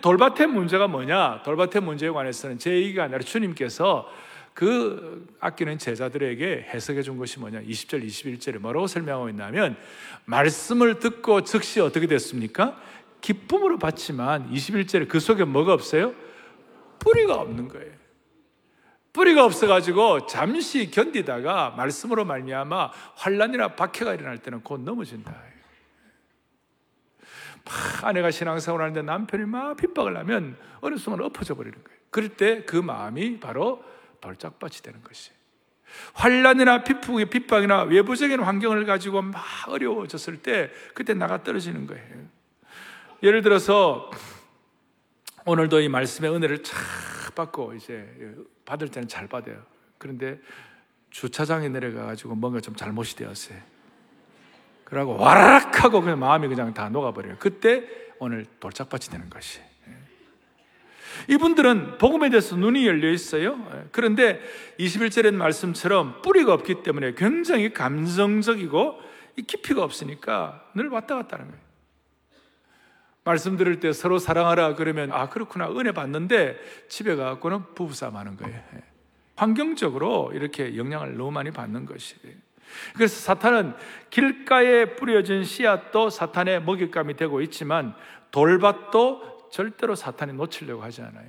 돌밭의 0.02 0.48
문제가 0.48 0.88
뭐냐? 0.88 1.44
돌밭의 1.44 1.82
문제에 1.82 2.10
관해서는 2.10 2.58
제 2.58 2.72
얘기가 2.72 3.04
아니라 3.04 3.20
주님께서 3.20 4.10
그 4.54 5.28
아끼는 5.42 5.78
제자들에게 5.78 6.68
해석해 6.74 7.02
준 7.02 7.18
것이 7.18 7.40
뭐냐? 7.40 7.62
20절, 7.64 8.08
21절에 8.08 8.58
뭐라고 8.60 8.88
설명하고 8.88 9.28
있냐면, 9.30 9.76
말씀을 10.24 11.00
듣고 11.00 11.44
즉시 11.44 11.82
어떻게 11.82 12.08
됐습니까? 12.08 12.82
기쁨으로 13.26 13.80
받지만 13.80 14.52
21절에 14.52 15.08
그 15.08 15.20
속에 15.20 15.46
뭐가 15.46 15.74
없어요? 15.74 16.14
뿌리가 17.00 17.34
없는 17.34 17.70
거예요. 17.70 17.92
뿌리가 19.14 19.44
없어가지고 19.46 20.28
잠시 20.28 20.92
견디다가 20.92 21.72
말씀으로 21.72 22.24
말미암아 22.24 22.92
환란이나 23.16 23.70
박해가 23.76 24.14
일어날 24.14 24.38
때는 24.38 24.62
곧 24.62 24.82
넘어진다. 24.82 25.32
막 27.64 28.04
아내가 28.04 28.30
신앙생활 28.30 28.82
하는데 28.82 29.02
남편이 29.02 29.46
막 29.46 29.76
핍박을 29.76 30.16
하면 30.18 30.56
어느 30.82 30.98
순간 30.98 31.26
엎어져 31.26 31.56
버리는 31.56 31.76
거예요. 31.84 32.00
그럴 32.12 32.30
때 32.30 32.64
그 32.64 32.76
마음이 32.76 33.40
바로 33.40 33.84
돌짝밭이 34.22 34.84
되는 34.84 35.02
것이. 35.02 35.32
환란이나 36.14 36.84
핍박이 36.84 37.26
핍박이나 37.26 37.84
외부적인 37.84 38.40
환경을 38.40 38.86
가지고 38.86 39.24
막 39.24 39.44
어려워졌을 39.68 40.44
때 40.44 40.70
그때 40.94 41.16
나가 41.16 41.42
떨어지는 41.42 41.88
거예요. 41.88 42.35
예를 43.26 43.42
들어서 43.42 44.12
오늘도 45.48 45.82
이 45.82 45.90
말씀의 45.90 46.30
은혜를 46.32 46.62
쫙 46.62 46.76
받고 47.34 47.74
이제 47.74 48.08
받을 48.66 48.88
때는 48.88 49.08
잘 49.08 49.28
받아요. 49.28 49.64
그런데 49.98 50.40
주차장에 51.10 51.70
내려가가지고 51.70 52.36
뭔가 52.36 52.60
좀 52.60 52.76
잘못이 52.76 53.16
되었어요. 53.16 53.58
그러고 54.84 55.18
와라락 55.18 55.84
하고 55.84 56.02
그냥 56.02 56.20
마음이 56.20 56.48
그냥 56.48 56.72
다 56.76 56.88
녹아버려요. 56.90 57.38
그때 57.40 57.84
오늘 58.20 58.46
돌짝밭이 58.60 59.10
되는 59.10 59.28
것이. 59.32 59.60
이분들은 61.28 61.98
복음에 61.98 62.30
대해서 62.30 62.56
눈이 62.56 62.86
열려 62.86 63.10
있어요. 63.10 63.58
그런데 63.92 64.40
21절의 64.78 65.34
말씀처럼 65.34 66.22
뿌리가 66.22 66.54
없기 66.54 66.84
때문에 66.84 67.16
굉장히 67.16 67.74
감성적이고 67.74 69.02
깊이가 69.48 69.84
없으니까 69.84 70.70
늘 70.76 70.90
왔다 70.90 71.16
갔다 71.16 71.38
하는 71.38 71.50
거예요. 71.50 71.65
말씀 73.26 73.58
들을 73.58 73.80
때 73.80 73.92
서로 73.92 74.20
사랑하라 74.20 74.76
그러면 74.76 75.12
아 75.12 75.30
그렇구나 75.30 75.70
은혜 75.72 75.92
받는데 75.92 76.58
집에 76.88 77.16
가고는 77.16 77.74
부부싸움 77.74 78.16
하는 78.16 78.38
거예요. 78.38 78.56
예. 78.56 78.84
환경적으로 79.36 80.32
이렇게 80.34 80.78
영향을 80.78 81.18
너무 81.18 81.32
많이 81.32 81.52
받는 81.52 81.86
것이. 81.86 82.16
그래서 82.94 83.20
사탄은 83.20 83.74
길가에 84.12 84.96
뿌려진 84.96 85.44
씨앗도 85.44 86.12
사탄의 86.12 86.64
먹잇감이 86.64 87.16
되고 87.16 87.42
있지만 87.42 87.96
돌밭도 88.32 89.50
절대로 89.52 89.96
사탄이 89.96 90.34
놓치려고 90.34 90.84
하지 90.84 91.02
않아요. 91.02 91.28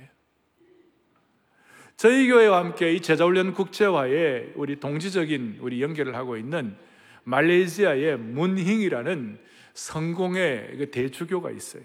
저희 1.95 2.27
교회와 2.27 2.59
함께 2.59 2.93
이 2.93 3.01
제자훈련 3.01 3.55
국제화에 3.55 4.51
우리 4.55 4.79
동지적인 4.79 5.57
우리 5.61 5.81
연결을 5.81 6.15
하고 6.15 6.37
있는 6.37 6.77
말레이시아의 7.23 8.17
문힝이라는 8.17 9.46
성공회 9.77 10.75
그 10.75 10.91
대주교가 10.91 11.51
있어요. 11.51 11.83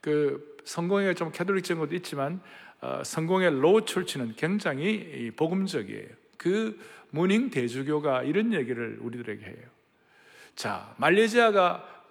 그 0.00 0.56
성공회 0.64 1.16
좀 1.16 1.32
Catholic적인 1.32 1.80
것도 1.80 1.96
있지만 1.96 2.40
어, 2.80 3.02
성공회 3.04 3.60
Low 3.60 3.84
Church는 3.84 4.34
굉장히 4.36 5.32
복음적이에요. 5.34 6.08
그 6.36 6.78
문잉 7.10 7.50
대주교가 7.50 8.22
이런 8.22 8.52
얘기를 8.52 8.98
우리들에게 9.00 9.44
해요. 9.44 9.66
자, 10.54 10.94
말레이시아가 10.98 12.04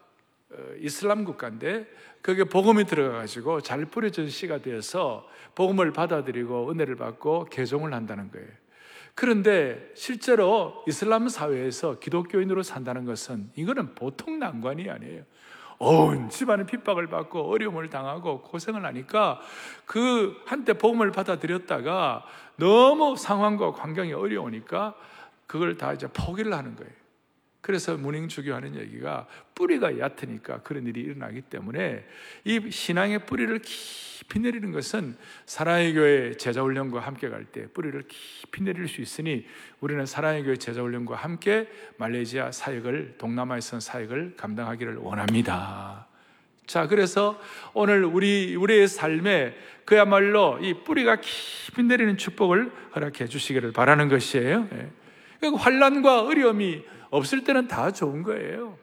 어, 0.51 0.57
이슬람 0.79 1.23
국가인데 1.23 1.87
그게 2.21 2.43
복음이 2.43 2.83
들어가가지고 2.83 3.61
잘 3.61 3.85
뿌려진 3.85 4.29
씨가 4.29 4.61
되어서 4.61 5.25
복음을 5.55 5.93
받아들이고 5.93 6.69
은혜를 6.69 6.97
받고 6.97 7.45
개종을 7.45 7.93
한다는 7.93 8.29
거예요. 8.29 8.49
그런데 9.15 9.91
실제로 9.95 10.83
이슬람 10.87 11.29
사회에서 11.29 11.99
기독교인으로 11.99 12.63
산다는 12.63 13.05
것은 13.05 13.51
이거는 13.55 13.95
보통 13.95 14.39
난관이 14.39 14.89
아니에요. 14.89 15.23
온 15.79 16.29
집안의 16.29 16.65
핍박을 16.65 17.07
받고 17.07 17.51
어려움을 17.51 17.89
당하고 17.89 18.41
고생을 18.41 18.85
하니까 18.85 19.39
그 19.85 20.41
한때 20.45 20.73
복음을 20.73 21.11
받아들였다가 21.11 22.25
너무 22.55 23.15
상황과 23.17 23.71
환경이 23.71 24.13
어려우니까 24.13 24.95
그걸 25.45 25.77
다 25.77 25.93
이제 25.93 26.07
포기를 26.07 26.53
하는 26.53 26.75
거예요. 26.75 27.02
그래서 27.63 27.95
문행주교하는 27.95 28.75
얘기가 28.75 29.25
뿌리가 29.55 29.97
얕으니까 29.97 30.63
그런 30.63 30.85
일이 30.85 30.99
일어나기 30.99 31.39
때문에 31.39 32.05
이 32.43 32.69
신앙의 32.69 33.25
뿌리를 33.25 33.57
깊이 33.59 34.39
내리는 34.39 34.69
것은 34.73 35.15
사랑의 35.45 35.93
교회 35.93 36.33
제자 36.33 36.61
훈련과 36.61 36.99
함께 36.99 37.29
갈 37.29 37.45
때 37.53 37.67
뿌리를 37.67 38.03
깊이 38.09 38.63
내릴 38.63 38.89
수 38.89 38.99
있으니 38.99 39.45
우리는 39.79 40.05
사랑의 40.05 40.43
교회 40.43 40.57
제자 40.57 40.81
훈련과 40.81 41.15
함께 41.15 41.69
말레이시아 41.97 42.51
사역을 42.51 43.15
동남아에선 43.17 43.79
사역을 43.79 44.33
감당하기를 44.35 44.97
원합니다. 44.97 46.07
자, 46.65 46.87
그래서 46.87 47.39
오늘 47.73 48.03
우리 48.03 48.57
우리의 48.57 48.89
삶에 48.89 49.55
그야말로 49.85 50.59
이 50.61 50.83
뿌리가 50.83 51.21
깊이 51.21 51.83
내리는 51.83 52.17
축복을 52.17 52.71
허락해 52.93 53.27
주시기를 53.27 53.71
바라는 53.71 54.09
것이에요. 54.09 54.67
예. 54.73 55.47
환란과 55.47 56.23
어려움이 56.23 56.83
없을 57.13 57.43
때는 57.43 57.67
다 57.67 57.91
좋은 57.91 58.23
거예요. 58.23 58.77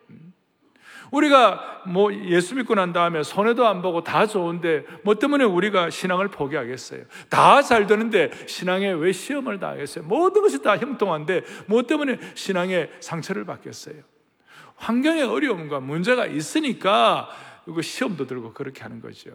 우리가 1.11 1.83
뭐 1.87 2.15
예수 2.15 2.55
믿고 2.55 2.77
난 2.77 2.93
다음에 2.93 3.25
손해도 3.25 3.67
안 3.67 3.83
보고 3.83 4.05
다 4.05 4.27
좋은데 4.27 4.85
뭐 5.03 5.17
때문에 5.17 5.43
우리가 5.45 5.91
신앙을 5.91 6.29
포기하겠어요? 6.29 7.03
다 7.29 7.63
잘 7.63 7.87
되는데 7.87 8.31
신앙에 8.47 8.93
왜 8.93 9.11
시험을 9.13 9.59
당하겠어요? 9.59 10.05
모든 10.05 10.43
것이 10.43 10.63
다 10.63 10.77
형통한데 10.77 11.43
뭐 11.67 11.83
때문에 11.83 12.19
신앙에 12.35 12.89
상처를 13.01 13.45
받겠어요? 13.45 13.97
환경의 14.77 15.25
어려움과 15.25 15.81
문제가 15.81 16.27
있으니까 16.27 17.29
이거 17.67 17.83
시험도 17.83 18.27
들고 18.27 18.53
그렇게 18.53 18.83
하는 18.83 19.01
거죠. 19.01 19.31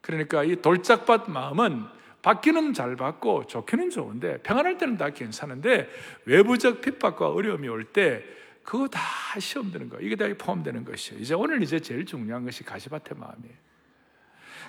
그러니까 0.00 0.42
이 0.42 0.56
돌짝밭 0.60 1.30
마음은 1.30 1.84
받기는 2.24 2.72
잘 2.72 2.96
받고 2.96 3.46
좋기는 3.46 3.90
좋은데 3.90 4.38
평안할 4.38 4.78
때는 4.78 4.96
다 4.96 5.10
괜찮은데 5.10 5.90
외부적 6.24 6.80
핍박과 6.80 7.28
어려움이 7.28 7.68
올 7.68 7.84
때 7.92 8.24
그거 8.64 8.88
다 8.88 9.00
시험 9.38 9.70
드는 9.70 9.90
거. 9.90 9.98
이게 10.00 10.16
다 10.16 10.26
포함되는 10.38 10.86
것이에요. 10.86 11.20
이제 11.20 11.34
오늘 11.34 11.62
이제 11.62 11.78
제일 11.78 12.06
중요한 12.06 12.44
것이 12.46 12.64
가시밭의 12.64 13.18
마음이에요. 13.18 13.54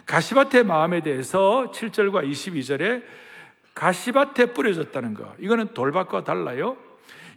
가시밭의 0.06 0.66
마음에 0.66 1.02
대해서 1.02 1.72
7절과 1.74 2.30
22절에 2.30 3.04
가시밭에 3.74 4.54
뿌려졌다는 4.54 5.14
거. 5.14 5.34
이거는 5.40 5.74
돌밭과 5.74 6.26
달라요. 6.26 6.76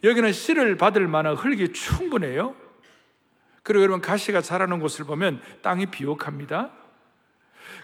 여기는 0.03 0.33
씨를 0.33 0.77
받을 0.77 1.07
만한 1.07 1.37
흙이 1.37 1.73
충분해요. 1.73 2.57
그리고 3.63 3.83
여러분 3.83 4.01
가시가 4.01 4.41
자라는 4.41 4.81
곳을 4.81 5.04
보면 5.04 5.41
땅이 5.63 5.87
비옥합니다. 5.87 6.73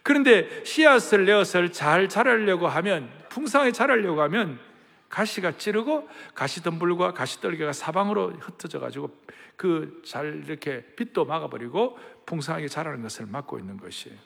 그런데 0.05 0.63
씨앗을 0.65 1.25
내어서 1.25 1.67
잘 1.73 2.09
자라려고 2.09 2.69
하면 2.69 3.11
풍성하게 3.31 3.73
자라려고 3.73 4.23
하면 4.23 4.61
가시가 5.09 5.57
찌르고 5.57 6.09
가시덤불과 6.35 7.15
가시떨기가 7.15 7.73
사방으로 7.73 8.35
흩어져 8.39 8.79
가지고 8.79 9.11
그 9.57 10.03
잘 10.05 10.43
이렇게 10.45 10.85
빛도 10.97 11.25
막아버리고 11.25 11.99
풍성하게 12.27 12.69
자라는 12.69 13.03
것을 13.03 13.27
막고 13.27 13.59
있는 13.59 13.77
것이에요. 13.79 14.17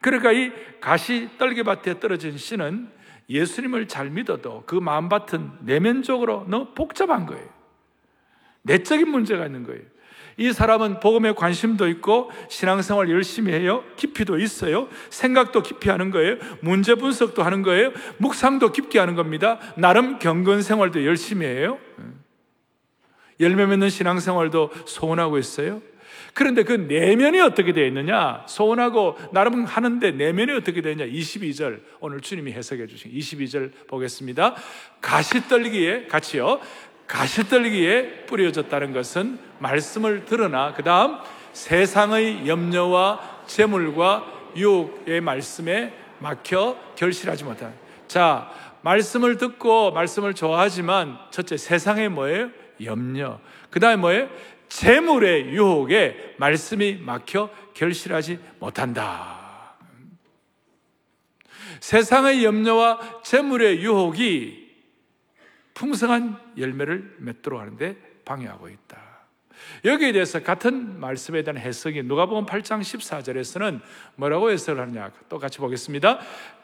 그러니까 0.00 0.32
이 0.32 0.52
가시떨기밭에 0.80 2.00
떨어진 2.00 2.36
씨는 2.36 2.90
예수님을 3.28 3.88
잘 3.88 4.10
믿어도 4.10 4.64
그 4.66 4.74
마음밭은 4.74 5.58
내면적으로 5.60 6.44
너무 6.48 6.74
복잡한 6.74 7.26
거예요. 7.26 7.48
내적인 8.62 9.08
문제가 9.08 9.46
있는 9.46 9.64
거예요. 9.64 9.82
이 10.36 10.52
사람은 10.52 11.00
복음에 11.00 11.32
관심도 11.32 11.88
있고 11.88 12.30
신앙생활 12.48 13.10
열심히 13.10 13.52
해요. 13.52 13.84
깊이도 13.96 14.38
있어요. 14.38 14.88
생각도 15.10 15.62
깊이 15.62 15.90
하는 15.90 16.10
거예요. 16.10 16.36
문제 16.60 16.94
분석도 16.94 17.42
하는 17.42 17.62
거예요. 17.62 17.92
묵상도 18.18 18.72
깊게 18.72 18.98
하는 18.98 19.14
겁니다. 19.14 19.58
나름 19.76 20.18
경건 20.18 20.62
생활도 20.62 21.04
열심히 21.04 21.46
해요. 21.46 21.78
열매 23.40 23.66
맺는 23.66 23.90
신앙생활도 23.90 24.70
소원하고 24.86 25.38
있어요. 25.38 25.82
그런데 26.34 26.62
그 26.62 26.72
내면이 26.72 27.40
어떻게 27.40 27.72
되어 27.72 27.84
있느냐? 27.86 28.44
소원하고 28.48 29.18
나름 29.32 29.64
하는데 29.64 30.10
내면이 30.12 30.52
어떻게 30.52 30.80
되느냐? 30.80 31.10
22절 31.10 31.80
오늘 32.00 32.20
주님이 32.20 32.52
해석해 32.52 32.86
주신 32.86 33.12
22절 33.12 33.86
보겠습니다. 33.86 34.54
가시 35.00 35.46
떨기에 35.48 36.06
같이요. 36.06 36.60
가시 37.06 37.46
떨기에 37.48 38.24
뿌려졌다는 38.26 38.94
것은 38.94 39.38
말씀을 39.62 40.24
들으나 40.24 40.74
그 40.74 40.82
다음 40.82 41.18
세상의 41.52 42.48
염려와 42.48 43.44
재물과 43.46 44.52
유혹의 44.56 45.20
말씀에 45.20 45.94
막혀 46.18 46.76
결실하지 46.96 47.44
못한 47.44 47.74
자 48.08 48.50
말씀을 48.82 49.38
듣고 49.38 49.92
말씀을 49.92 50.34
좋아하지만 50.34 51.18
첫째 51.30 51.56
세상의 51.56 52.08
뭐예요? 52.08 52.50
염려 52.82 53.40
그 53.70 53.80
다음에 53.80 53.96
뭐예요? 53.96 54.28
재물의 54.68 55.50
유혹에 55.50 56.34
말씀이 56.38 56.98
막혀 57.00 57.50
결실하지 57.74 58.38
못한다 58.58 59.76
세상의 61.80 62.44
염려와 62.44 63.22
재물의 63.22 63.82
유혹이 63.82 64.62
풍성한 65.74 66.38
열매를 66.58 67.16
맺도록 67.18 67.60
하는데 67.60 67.96
방해하고 68.24 68.68
있다. 68.68 69.01
여기에 69.84 70.12
대해서 70.12 70.42
같은 70.42 71.00
말씀에 71.00 71.42
대한 71.42 71.58
해석이 71.58 72.02
누가복음 72.04 72.46
8장 72.46 72.80
14절에서는 72.80 73.80
뭐라고 74.16 74.50
해석을 74.50 74.80
하느냐 74.82 75.10
똑같이 75.28 75.58
보겠습니다. 75.58 76.20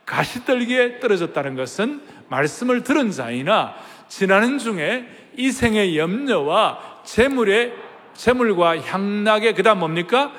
가시떨기에 0.06 1.00
떨어졌다는 1.00 1.54
것은 1.54 2.00
말씀을 2.28 2.82
들은 2.82 3.10
자이나 3.10 3.74
지나는 4.08 4.58
중에 4.58 5.06
이 5.36 5.50
생의 5.50 5.98
염려와 5.98 7.02
재물의 7.04 7.74
재물과 8.14 8.80
향락의 8.80 9.54
그다음 9.54 9.78
뭡니까? 9.80 10.32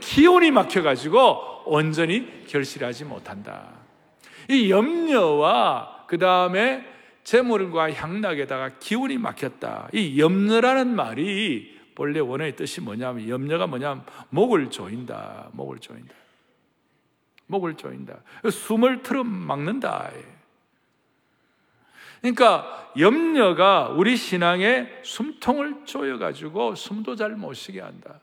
기온이 0.00 0.50
막혀 0.50 0.82
가지고 0.82 1.62
온전히 1.64 2.44
결실하지 2.46 3.04
못한다. 3.04 3.68
이 4.48 4.70
염려와 4.70 6.06
그다음에 6.08 6.84
재물과 7.24 7.92
향락에다가 7.92 8.70
기운이 8.80 9.16
막혔다. 9.18 9.88
이 9.92 10.20
염려라는 10.20 10.94
말이 10.94 11.80
본래 11.94 12.20
원어의 12.20 12.56
뜻이 12.56 12.80
뭐냐면 12.80 13.28
염려가 13.28 13.66
뭐냐면 13.66 14.04
목을 14.30 14.70
조인다. 14.70 15.50
목을 15.52 15.78
조인다. 15.78 16.14
목을 17.46 17.76
조인다. 17.76 18.20
숨을 18.50 19.02
틀어 19.02 19.24
막는다. 19.24 20.10
그러니까 22.20 22.92
염려가 22.98 23.88
우리 23.88 24.16
신앙의 24.16 25.00
숨통을 25.02 25.84
조여가지고 25.84 26.76
숨도 26.76 27.16
잘 27.16 27.36
못 27.36 27.54
쉬게 27.54 27.80
한다. 27.80 28.20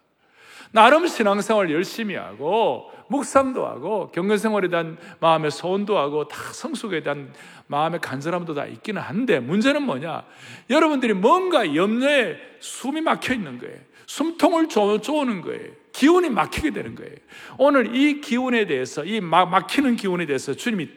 나름 0.71 1.07
신앙생활 1.07 1.71
열심히 1.71 2.15
하고 2.15 2.91
묵상도 3.07 3.65
하고 3.65 4.11
경건생활에 4.11 4.67
대한 4.69 4.97
마음의 5.19 5.51
소원도 5.51 5.97
하고 5.97 6.27
다 6.27 6.37
성숙에 6.53 7.01
대한 7.01 7.33
마음의 7.67 8.01
간절함도 8.01 8.53
다 8.53 8.65
있기는 8.65 9.01
한데 9.01 9.39
문제는 9.39 9.81
뭐냐? 9.83 10.25
여러분들이 10.69 11.13
뭔가 11.13 11.75
염려에 11.75 12.37
숨이 12.59 13.01
막혀 13.01 13.33
있는 13.33 13.57
거예요. 13.57 13.77
숨통을 14.05 14.69
조, 14.69 14.99
조는 15.01 15.41
거예요. 15.41 15.71
기운이 15.91 16.29
막히게 16.29 16.71
되는 16.71 16.95
거예요. 16.95 17.15
오늘 17.57 17.95
이 17.95 18.21
기운에 18.21 18.65
대해서 18.65 19.03
이 19.03 19.21
막, 19.21 19.49
막히는 19.49 19.95
기운에 19.95 20.25
대해서 20.25 20.53
주님이 20.53 20.89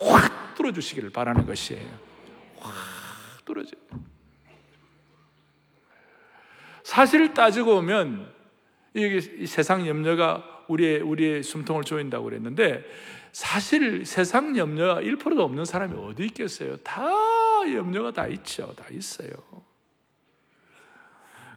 확 0.00 0.54
뚫어주시기를 0.56 1.10
바라는 1.10 1.46
것이에요. 1.46 1.86
확 2.58 3.44
뚫어져. 3.44 3.70
사실 6.82 7.34
따지고 7.34 7.76
보면 7.76 8.35
이게 8.96 9.46
세상 9.46 9.86
염려가 9.86 10.64
우리의, 10.68 11.00
우리의 11.00 11.42
숨통을 11.42 11.84
조인다고 11.84 12.24
그랬는데 12.24 12.84
사실 13.32 14.06
세상 14.06 14.56
염려가 14.56 15.02
1%도 15.02 15.42
없는 15.42 15.66
사람이 15.66 15.94
어디 15.98 16.24
있겠어요? 16.24 16.78
다 16.78 17.04
염려가 17.70 18.12
다 18.12 18.26
있죠. 18.28 18.74
다 18.74 18.86
있어요. 18.90 19.30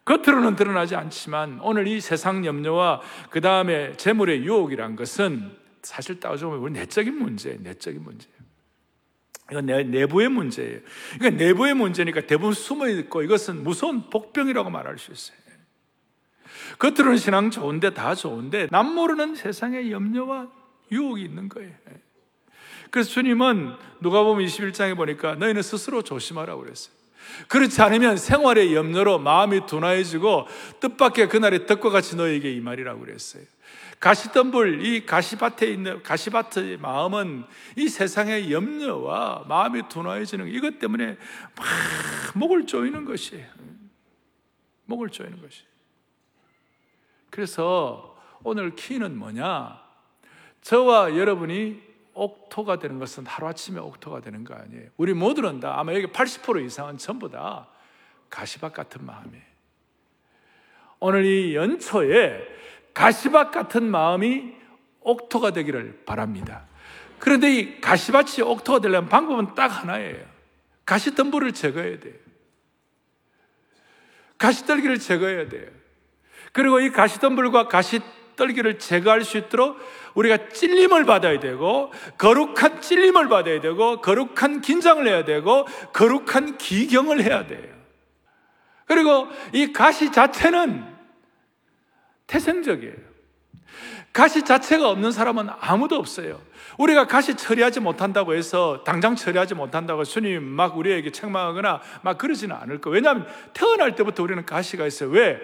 겉으로는 0.04 0.56
드러나지 0.56 0.96
않지만 0.96 1.60
오늘 1.62 1.88
이 1.88 2.02
세상 2.02 2.46
염려와 2.46 3.02
그 3.30 3.42
다음에 3.42 3.96
재물의 3.96 4.44
유혹이란 4.44 4.96
것은 4.96 5.52
사실 5.82 6.20
따져보면 6.20 6.60
우리 6.60 6.74
내적인 6.74 7.18
문제예요. 7.18 7.60
내적인 7.62 8.04
문제예요. 8.04 8.36
이건 9.52 9.66
내, 9.66 9.84
내부의 9.84 10.30
문제예요. 10.30 10.80
그러니까 11.18 11.44
내부의 11.44 11.74
문제니까 11.76 12.22
대부분 12.22 12.54
숨어 12.54 12.88
있고 12.90 13.22
이것은 13.24 13.64
무서운 13.64 14.10
복병이라고 14.10 14.70
말할 14.70 14.98
수 14.98 15.12
있어요. 15.12 15.38
겉으로는 16.80 17.18
신앙 17.18 17.52
좋은데 17.52 17.94
다 17.94 18.16
좋은데 18.16 18.68
남 18.72 18.96
모르는 18.96 19.36
세상의 19.36 19.92
염려와 19.92 20.48
유혹이 20.92 21.22
있는 21.24 21.50
거예요. 21.50 21.72
그래서 22.90 23.12
주님은 23.12 23.76
누가 24.02 24.24
보면 24.24 24.46
21장에 24.46 24.96
보니까 24.96 25.36
너희는 25.36 25.62
스스로 25.62 26.02
조심하라고 26.02 26.64
그랬어요. 26.64 26.98
그렇지 27.48 27.82
않으면 27.82 28.18
생활의 28.18 28.74
염려로 28.74 29.20
마음이 29.20 29.66
둔화해지고 29.68 30.48
뜻밖의 30.80 31.30
그날의 31.30 31.68
덕과 31.68 31.90
같이 31.90 32.16
너에게 32.16 32.52
이 32.52 32.60
말이라고 32.60 33.02
그랬어요. 33.02 33.44
가시덤불, 34.00 34.86
이 34.86 35.06
가시밭에 35.06 35.70
있는 35.70 36.02
가시밭의 36.02 36.78
마음은 36.78 37.44
이 37.76 37.90
세상의 37.90 38.52
염려와 38.52 39.46
마음이 39.48 39.90
둔화해지는 39.90 40.48
이것 40.48 40.80
때문에 40.80 41.18
막 41.56 41.68
목을 42.36 42.66
조이는 42.66 43.04
것이에요. 43.04 43.46
목을 44.86 45.10
조이는 45.10 45.42
것이. 45.42 45.64
그래서 47.30 48.18
오늘 48.44 48.76
키는 48.76 49.18
뭐냐? 49.18 49.82
저와 50.62 51.16
여러분이 51.16 51.82
옥토가 52.14 52.80
되는 52.80 53.00
것은 53.00 53.26
하루아침에 53.26 53.80
옥토가 53.80 54.22
되는 54.22 54.44
거 54.44 54.54
아니에요. 54.54 54.90
우리 54.98 55.14
모두는 55.14 55.60
다 55.60 55.80
아마 55.80 55.94
여기 55.94 56.08
80% 56.08 56.66
이상은 56.66 56.98
전부 56.98 57.30
다 57.30 57.68
가시밭 58.30 58.74
같은 58.74 59.06
마음이에요. 59.06 59.44
오늘 61.00 61.26
이 61.26 61.56
연초에 61.56 62.46
가시밭 62.94 63.52
같은 63.52 63.90
마음이 63.90 64.54
옥토가 65.00 65.52
되기를 65.52 66.04
바랍니다. 66.06 66.68
그런데 67.20 67.54
이 67.54 67.82
가시밭이 67.82 68.42
옥토가 68.42 68.80
되려면 68.80 69.10
방법은 69.10 69.56
딱 69.56 69.68
하나예요. 69.68 70.26
가시덤불을 70.86 71.54
제거해야 71.54 72.00
돼요. 72.00 72.16
가시떨기를 74.38 75.00
제거해야 75.00 75.48
돼요. 75.50 75.79
그리고 76.54 76.80
이 76.80 76.92
가시덤불과 76.92 77.68
가시 77.68 78.02
떨기를 78.36 78.80
제거할 78.80 79.24
수 79.24 79.38
있도록 79.38 79.78
우리가 80.16 80.50
찔림을 80.50 81.06
받아야 81.06 81.40
되고 81.40 81.92
거룩한 82.18 82.82
찔림을 82.82 83.28
받아야 83.28 83.60
되고 83.60 84.02
거룩한 84.02 84.62
긴장을 84.62 85.06
해야 85.08 85.26
되고 85.26 85.66
거룩한 85.94 86.58
기경을 86.58 87.22
해야 87.22 87.46
돼요. 87.46 87.80
그리고 88.86 89.28
이 89.54 89.72
가시 89.72 90.12
자체는 90.12 90.86
태생적이에요. 92.28 92.96
가시 94.12 94.44
자체가 94.44 94.90
없는 94.90 95.12
사람은 95.12 95.50
아무도 95.60 95.96
없어요. 95.98 96.42
우리가 96.80 97.08
가시 97.08 97.36
처리하지 97.36 97.82
못한다고 97.82 98.34
해서 98.34 98.84
당장 98.86 99.16
처리하지 99.16 99.54
못한다고 99.54 100.06
주님 100.06 100.44
막 100.44 100.78
우리에게 100.78 101.12
책망하거나 101.12 101.82
막 102.02 102.18
그러지는 102.18 102.56
않을 102.56 102.80
거예요. 102.80 102.96
왜냐하면 102.96 103.28
태어날 103.54 103.96
때부터 103.96 104.24
우리는 104.24 104.46
가시가 104.46 104.88
있어요. 104.88 105.10
왜? 105.10 105.40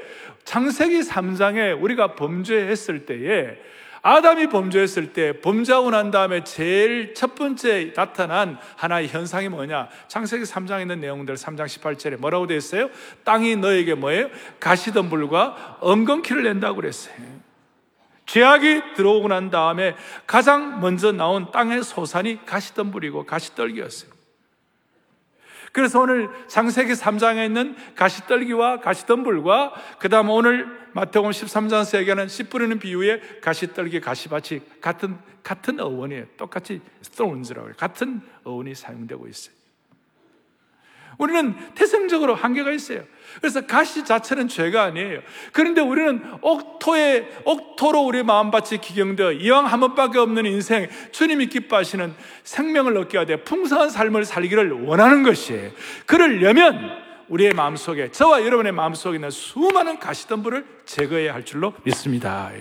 창세기 0.46 1.02
3장에 1.02 1.82
우리가 1.82 2.16
범죄했을 2.16 3.06
때에 3.06 3.58
아담이 4.02 4.48
범죄했을 4.48 5.14
때 5.14 5.42
범죄하고 5.42 5.90
난 5.90 6.12
다음에 6.12 6.44
제일 6.44 7.16
첫 7.16 7.36
번째 7.36 7.92
나타난 7.94 8.58
하나의 8.78 9.08
현상이 9.08 9.50
뭐냐? 9.50 9.90
창세기 10.08 10.44
3장에 10.44 10.82
있는 10.82 11.02
내용들 11.02 11.36
3장 11.36 11.66
18절에 11.66 12.18
뭐라고 12.18 12.48
되어 12.48 12.58
있어요? 12.58 12.90
땅이 13.24 13.58
너에게 13.58 13.96
뭐예요? 13.96 14.30
가시덤불과 14.60 15.80
엉겅퀴를 15.82 16.44
낸다고 16.44 16.76
그랬어요. 16.76 17.16
죄악이 18.26 18.96
들어오고 18.96 19.28
난 19.28 19.50
다음에 19.50 19.96
가장 20.26 20.80
먼저 20.82 21.12
나온 21.12 21.52
땅의 21.52 21.84
소산이 21.84 22.46
가시덤불이고 22.46 23.26
가시떨기였어요. 23.26 24.16
그래서 25.72 26.00
오늘 26.00 26.30
창세기 26.48 26.94
3장에 26.94 27.46
있는 27.46 27.76
가시떨기와 27.96 28.80
가시덤불과 28.80 29.74
그 30.00 30.08
다음 30.08 30.30
오늘 30.30 30.68
마태복음 30.94 31.32
13장에서 31.32 31.98
얘기하는 32.00 32.30
씨 32.30 32.44
뿌리는 32.44 32.80
비유에 32.80 33.20
가시떨기, 33.42 34.00
가시밭이 34.00 34.62
같은, 34.80 35.18
같은 35.44 35.82
어원이에요. 35.82 36.28
똑같이 36.38 36.80
stones라고 37.04 37.68
해요. 37.68 37.76
같은 37.78 38.22
어원이 38.46 38.74
사용되고 38.74 39.28
있어요. 39.28 39.54
우리는 41.18 41.56
태생적으로 41.76 42.36
한계가 42.36 42.72
있어요. 42.72 43.04
그래서 43.40 43.62
가시 43.66 44.06
자체는 44.06 44.48
죄가 44.48 44.84
아니에요. 44.84 45.22
그런데 45.52 45.82
우리는 45.82 46.24
옥토에, 46.42 47.28
옥토로 47.44 48.02
우리 48.02 48.24
마음밭이 48.24 48.80
기경되어 48.82 49.34
이왕 49.34 49.66
한 49.66 49.80
번밖에 49.80 50.20
없는 50.20 50.46
인생, 50.46 50.88
주님이 51.12 51.48
기뻐하시는 51.48 52.14
생명을 52.44 52.98
얻게 52.98 53.18
하되 53.18 53.44
풍성한 53.44 53.90
삶을 53.90 54.26
살기를 54.26 54.72
원하는 54.84 55.24
것이에요. 55.24 55.72
그러려면 56.06 57.04
우리의 57.28 57.54
마음속에, 57.54 58.12
저와 58.12 58.46
여러분의 58.46 58.72
마음속에 58.72 59.16
있는 59.16 59.32
수많은 59.32 60.00
가시덤불을 60.00 60.66
제거해야 60.86 61.34
할 61.34 61.44
줄로 61.44 61.74
믿습니다. 61.84 62.52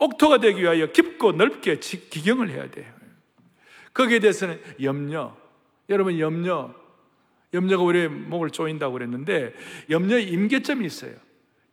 옥토가 0.00 0.38
되기 0.38 0.62
위하여 0.62 0.86
깊고 0.86 1.32
넓게 1.32 1.78
기경을 1.78 2.50
해야 2.50 2.68
돼요. 2.70 2.86
거기에 3.94 4.18
대해서는 4.18 4.60
염려, 4.82 5.36
여러분 5.88 6.18
염려, 6.18 6.74
염려가 7.54 7.82
우리의 7.82 8.08
목을 8.08 8.50
조인다고 8.50 8.94
그랬는데 8.94 9.54
염려의 9.90 10.28
임계점이 10.28 10.86
있어요. 10.86 11.14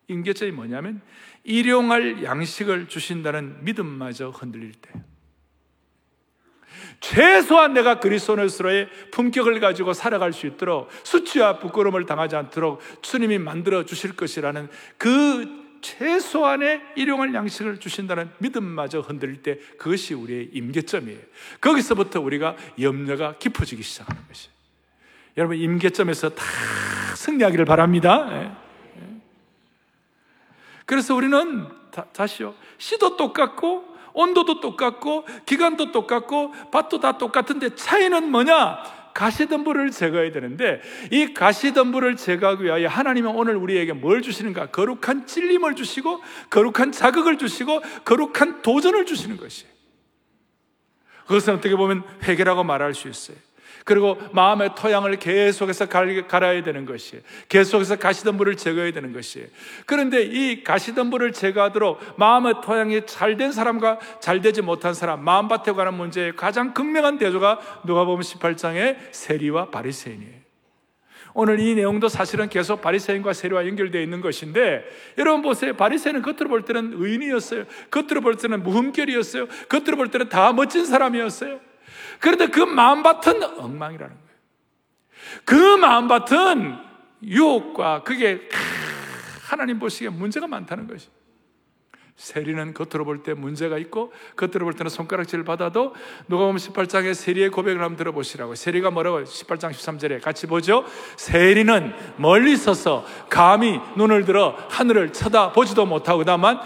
임계점이 0.08 0.52
뭐냐면 0.52 1.02
일용할 1.44 2.24
양식을 2.24 2.88
주신다는 2.88 3.64
믿음마저 3.64 4.30
흔들릴 4.30 4.74
때. 4.74 4.92
최소한 7.00 7.74
내가 7.74 8.00
그리스도인으로의 8.00 8.90
품격을 9.12 9.60
가지고 9.60 9.94
살아갈 9.94 10.34
수 10.34 10.48
있도록 10.48 10.90
수치와 11.04 11.60
부끄러움을 11.60 12.06
당하지 12.06 12.36
않도록 12.36 12.82
주님이 13.02 13.38
만들어 13.38 13.86
주실 13.86 14.16
것이라는 14.16 14.68
그 14.98 15.80
최소한의 15.82 16.82
일용할 16.98 17.34
양식을 17.34 17.80
주신다는 17.80 18.30
믿음마저 18.40 19.00
흔들릴 19.00 19.42
때 19.42 19.60
그것이 19.78 20.14
우리의 20.14 20.50
임계점이에요. 20.52 21.20
거기서부터 21.62 22.20
우리가 22.20 22.58
염려가 22.82 23.38
깊어지기 23.38 23.82
시작하는 23.82 24.22
것이에요. 24.28 24.59
여러분 25.38 25.58
임계점에서 25.58 26.30
다 26.30 26.44
승리하기를 27.16 27.66
바랍니다. 27.66 28.28
예. 28.32 28.52
예. 29.02 29.22
그래서 30.86 31.16
우리는 31.16 31.68
다, 31.92 32.28
시요 32.28 32.56
시도 32.78 33.18
똑같고 33.18 33.86
온도도 34.14 34.60
똑같고 34.60 35.26
기간도 35.46 35.92
똑같고 35.92 36.54
밭도 36.72 37.00
다 37.00 37.18
똑같은데 37.18 37.76
차이는 37.76 38.32
뭐냐? 38.32 39.00
가시덤불을 39.14 39.92
제거해야 39.92 40.32
되는데 40.32 40.82
이 41.12 41.34
가시덤불을 41.34 42.16
제거하기 42.16 42.64
위하여 42.64 42.88
하나님은 42.88 43.36
오늘 43.36 43.56
우리에게 43.56 43.94
뭘 43.94 44.22
주시는가? 44.22 44.68
거룩한 44.68 45.26
찔림을 45.26 45.76
주시고 45.76 46.22
거룩한 46.50 46.92
자극을 46.92 47.38
주시고 47.38 47.82
거룩한 48.06 48.62
도전을 48.62 49.06
주시는 49.06 49.38
것이에요. 49.38 49.72
그것은 51.28 51.56
어떻게 51.56 51.76
보면 51.76 52.04
회개라고 52.24 52.64
말할 52.64 52.94
수 52.94 53.08
있어요. 53.08 53.38
그리고 53.86 54.20
마음의 54.32 54.76
토양을 54.76 55.18
계속해서 55.18 55.88
갈아야 55.88 56.62
되는 56.62 56.86
것이에요. 56.86 57.24
계속해서 57.48 57.96
가시덤불을 57.96 58.58
제거해야 58.58 58.92
되는 58.92 59.14
것이에요. 59.14 59.48
그런데 59.86 60.22
이 60.24 60.64
가시덤불을 60.64 61.32
제거하도록 61.32 62.16
마음의 62.18 62.56
토양이 62.64 63.06
잘 63.08 63.40
된 63.40 63.52
사람과 63.52 64.00
잘 64.20 64.42
되지 64.42 64.62
못한 64.62 64.94
사람, 64.94 65.24
마음밭에 65.24 65.72
관한 65.72 65.96
문제의 65.96 66.36
가장 66.36 66.74
극명한 66.74 67.18
대조가 67.18 67.82
누가 67.86 68.04
보면 68.04 68.22
18장의 68.22 68.98
세리와 69.12 69.70
바리새인이에요. 69.70 70.40
오늘 71.34 71.60
이 71.60 71.76
내용도 71.76 72.10
사실은 72.10 72.50
계속 72.50 72.82
바리새인과 72.82 73.34
세리와 73.34 73.66
연결되어 73.68 74.02
있는 74.02 74.20
것인데 74.20 74.84
여러분 75.18 75.42
보세요. 75.42 75.74
바리새인은 75.76 76.22
겉으로 76.22 76.50
볼 76.50 76.66
때는 76.66 76.94
의인이었어요. 76.96 77.66
겉으로 77.92 78.22
볼 78.22 78.36
때는 78.36 78.62
무흠결이었어요. 78.64 79.48
겉으로 79.70 79.96
볼 79.96 80.12
때는 80.12 80.28
다 80.28 80.52
멋진 80.52 80.86
사람이었어요. 80.86 81.69
그런데 82.20 82.48
그 82.48 82.60
마음밭은 82.60 83.44
엉망이라는 83.44 84.16
거예요. 84.16 84.30
그 85.46 85.56
마음밭은 85.78 86.78
유혹과 87.24 88.04
그게 88.04 88.48
하나님 89.44 89.80
보시기에 89.80 90.10
문제가 90.10 90.48
많다는 90.48 90.88
것이. 90.88 91.10
세리는 92.20 92.74
겉으로 92.74 93.06
볼 93.06 93.24
때 93.24 93.34
문제가 93.34 93.78
있고 93.78 94.12
겉으로 94.36 94.66
볼 94.66 94.74
때는 94.74 94.90
손가락질을 94.90 95.46
받아도 95.46 95.96
누가 96.28 96.46
보면 96.46 96.58
18장에 96.58 97.14
세리의 97.14 97.50
고백을 97.50 97.82
한번 97.82 97.96
들어보시라고 97.96 98.56
세리가 98.56 98.92
뭐라고 98.92 99.24
18장 99.24 99.72
13절에 99.72 100.22
같이 100.22 100.46
보죠 100.46 100.84
세리는 101.16 101.94
멀리 102.18 102.58
서서 102.58 103.06
감히 103.30 103.80
눈을 103.96 104.26
들어 104.26 104.58
하늘을 104.70 105.14
쳐다보지도 105.14 105.86
못하고 105.86 106.26
다만 106.26 106.60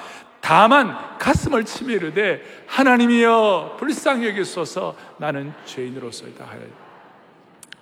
다만 0.44 1.18
가슴을 1.20 1.64
치며 1.64 1.94
이르되 1.94 2.44
하나님이여 2.68 3.78
불쌍히 3.80 4.28
여기소서 4.28 4.94
나는 5.18 5.54
죄인으로서이다 5.64 6.44
하여 6.44 6.60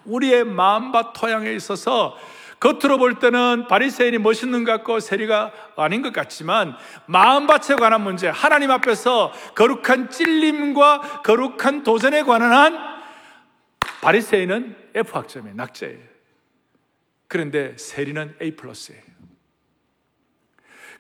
우리의 0.06 0.43
마음과 0.43 1.13
토양에 1.13 1.52
있어서 1.54 2.15
겉으로 2.60 3.00
볼 3.00 3.17
때는 3.17 3.65
바리새인이 3.67 4.19
멋있는 4.19 4.63
것 4.63 4.74
같고 4.74 5.00
세리가 5.00 5.52
아닌 5.76 6.04
것 6.04 6.13
같지만 6.13 6.76
마음밭에 7.08 7.78
관한 7.78 8.02
문제, 8.02 8.28
하나님 8.28 8.69
앞에서 8.69 9.34
거룩한 9.56 10.12
찔림과 10.12 11.24
거룩한 11.24 11.82
도전에 11.82 12.21
관한 12.21 12.52
한 12.52 12.78
바리새인은 14.02 14.76
F 14.93 15.17
학점이에요. 15.17 15.56
낙제예요. 15.56 15.97
그런데 17.28 17.76
세리는 17.76 18.36
A 18.39 18.56
플러스예요. 18.56 19.11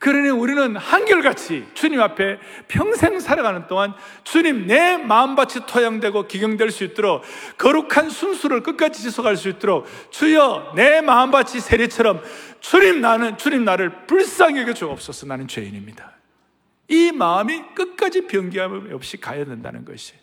그러니 0.01 0.29
우리는 0.29 0.75
한결같이 0.75 1.67
주님 1.75 2.01
앞에 2.01 2.39
평생 2.67 3.19
살아가는 3.19 3.67
동안 3.67 3.93
주님 4.23 4.65
내 4.65 4.97
마음밭이 4.97 5.67
토양되고 5.67 6.27
기경될 6.27 6.71
수 6.71 6.83
있도록 6.83 7.23
거룩한 7.59 8.09
순수를 8.09 8.63
끝까지 8.63 8.99
지속할 9.03 9.37
수 9.37 9.47
있도록 9.47 9.85
주여 10.09 10.73
내 10.75 11.01
마음밭이 11.01 11.59
세리처럼 11.59 12.19
주님 12.61 12.99
나는 12.99 13.37
주님 13.37 13.63
나를 13.63 14.07
불쌍히 14.07 14.61
여겨 14.61 14.73
주옵소서 14.73 15.27
나는 15.27 15.47
죄인입니다. 15.47 16.13
이 16.87 17.11
마음이 17.11 17.61
끝까지 17.75 18.25
변기함 18.25 18.89
없이 18.93 19.17
가야 19.17 19.45
된다는 19.45 19.85
것이 19.85 20.13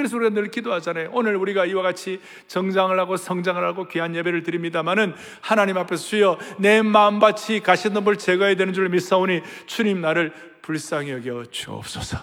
그래서 0.00 0.16
우리가 0.16 0.34
늘 0.34 0.50
기도하잖아요. 0.50 1.10
오늘 1.12 1.36
우리가 1.36 1.66
이와 1.66 1.82
같이 1.82 2.20
정장을 2.48 2.98
하고 2.98 3.16
성장을 3.16 3.62
하고 3.62 3.86
귀한 3.86 4.14
예배를 4.14 4.42
드립니다만은 4.42 5.14
하나님 5.40 5.76
앞에서 5.76 6.02
주여 6.02 6.38
내 6.58 6.80
마음밭이 6.82 7.60
가시 7.62 7.92
덤불 7.92 8.16
제거해야 8.16 8.56
되는 8.56 8.72
줄 8.72 8.88
믿사오니 8.88 9.42
주님 9.66 10.00
나를 10.00 10.32
불쌍히 10.62 11.10
여겨 11.10 11.44
주옵소서. 11.50 12.18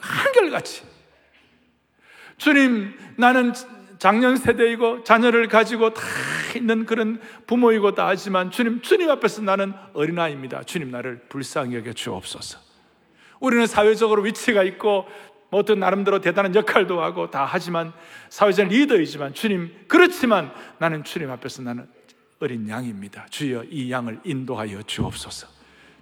한결같이 0.00 0.82
주님 2.36 2.94
나는 3.16 3.52
작년 3.98 4.36
세대이고 4.36 5.04
자녀를 5.04 5.48
가지고 5.48 5.94
다 5.94 6.02
있는 6.56 6.84
그런 6.84 7.20
부모이고 7.46 7.94
다 7.94 8.08
하지만 8.08 8.50
주님 8.50 8.82
주님 8.82 9.08
앞에서 9.08 9.42
나는 9.42 9.72
어린아이입니다. 9.92 10.64
주님 10.64 10.90
나를 10.90 11.20
불쌍히 11.28 11.76
여겨 11.76 11.92
주옵소서. 11.92 12.58
우리는 13.40 13.66
사회적으로 13.66 14.22
위치가 14.22 14.62
있고 14.62 15.06
뭐 15.06 15.08
어떤 15.54 15.80
나름대로 15.80 16.20
대단한 16.20 16.54
역할도 16.54 17.00
하고 17.00 17.30
다 17.30 17.46
하지만 17.48 17.92
사회적 18.28 18.68
리더이지만 18.68 19.34
주님 19.34 19.72
그렇지만 19.86 20.52
나는 20.78 21.04
주님 21.04 21.30
앞에서 21.30 21.62
나는 21.62 21.86
어린 22.40 22.68
양입니다. 22.68 23.26
주여 23.30 23.64
이 23.70 23.90
양을 23.90 24.20
인도하여 24.24 24.82
주옵소서. 24.82 25.54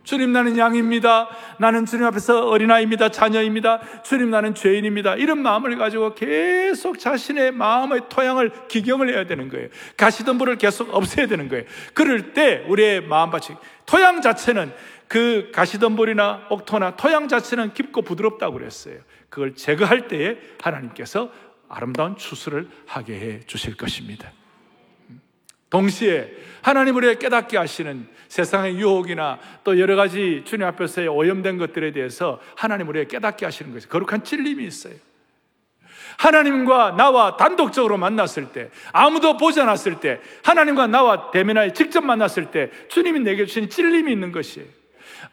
주님 0.04 0.32
나는 0.32 0.58
양입니다. 0.58 1.28
나는 1.58 1.86
주님 1.86 2.04
앞에서 2.06 2.48
어린아이입니다. 2.48 3.10
자녀입니다. 3.10 4.02
주님 4.02 4.30
나는 4.30 4.54
죄인입니다. 4.54 5.14
이런 5.14 5.42
마음을 5.42 5.76
가지고 5.76 6.14
계속 6.14 6.98
자신의 6.98 7.52
마음의 7.52 8.08
토양을 8.08 8.66
기경을 8.68 9.10
해야 9.10 9.26
되는 9.26 9.48
거예요. 9.48 9.68
가시던 9.96 10.38
불을 10.38 10.56
계속 10.58 10.92
없애야 10.92 11.26
되는 11.28 11.48
거예요. 11.48 11.64
그럴 11.94 12.32
때 12.32 12.64
우리의 12.68 13.02
마음밭이 13.02 13.56
토양 13.86 14.22
자체는 14.22 14.72
그 15.06 15.50
가시덤불이나 15.52 16.46
옥토나 16.48 16.96
토양 16.96 17.28
자체는 17.28 17.74
깊고 17.74 18.02
부드럽다고 18.02 18.54
그랬어요. 18.54 18.96
그걸 19.32 19.54
제거할 19.54 20.08
때에 20.08 20.36
하나님께서 20.60 21.32
아름다운 21.66 22.18
추수를 22.18 22.68
하게 22.86 23.18
해 23.18 23.40
주실 23.46 23.78
것입니다. 23.78 24.30
동시에 25.70 26.30
하나님 26.60 26.96
우리에 26.96 27.14
깨닫게 27.14 27.56
하시는 27.56 28.06
세상의 28.28 28.76
유혹이나 28.76 29.38
또 29.64 29.80
여러 29.80 29.96
가지 29.96 30.42
주님 30.44 30.66
앞에서의 30.66 31.08
오염된 31.08 31.56
것들에 31.56 31.92
대해서 31.92 32.42
하나님 32.56 32.90
우리에 32.90 33.06
깨닫게 33.06 33.46
하시는 33.46 33.72
것이 33.72 33.88
거룩한 33.88 34.22
찔림이 34.22 34.66
있어요. 34.66 34.96
하나님과 36.18 36.96
나와 36.98 37.38
단독적으로 37.38 37.96
만났을 37.96 38.52
때, 38.52 38.68
아무도 38.92 39.38
보지 39.38 39.62
않았을 39.62 40.00
때, 40.00 40.20
하나님과 40.44 40.88
나와 40.88 41.30
대면하여 41.30 41.72
직접 41.72 42.04
만났을 42.04 42.50
때, 42.50 42.70
주님이 42.88 43.20
내게 43.20 43.46
주신 43.46 43.70
찔림이 43.70 44.12
있는 44.12 44.30
것이에요. 44.30 44.81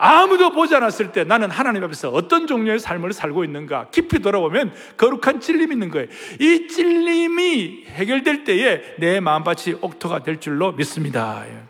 아무도 0.01 0.51
보지 0.51 0.73
않았을 0.75 1.11
때 1.11 1.25
나는 1.25 1.51
하나님 1.51 1.83
앞에서 1.83 2.09
어떤 2.09 2.47
종류의 2.47 2.79
삶을 2.79 3.11
살고 3.11 3.43
있는가 3.43 3.89
깊이 3.91 4.19
돌아보면 4.19 4.73
거룩한 4.95 5.41
찔림이 5.41 5.73
있는 5.75 5.89
거예요. 5.91 6.07
이 6.39 6.67
찔림이 6.69 7.85
해결될 7.87 8.45
때에 8.45 8.95
내 8.97 9.19
마음밭이 9.19 9.75
옥토가 9.81 10.23
될 10.23 10.39
줄로 10.39 10.71
믿습니다. 10.71 11.43
예. 11.47 11.63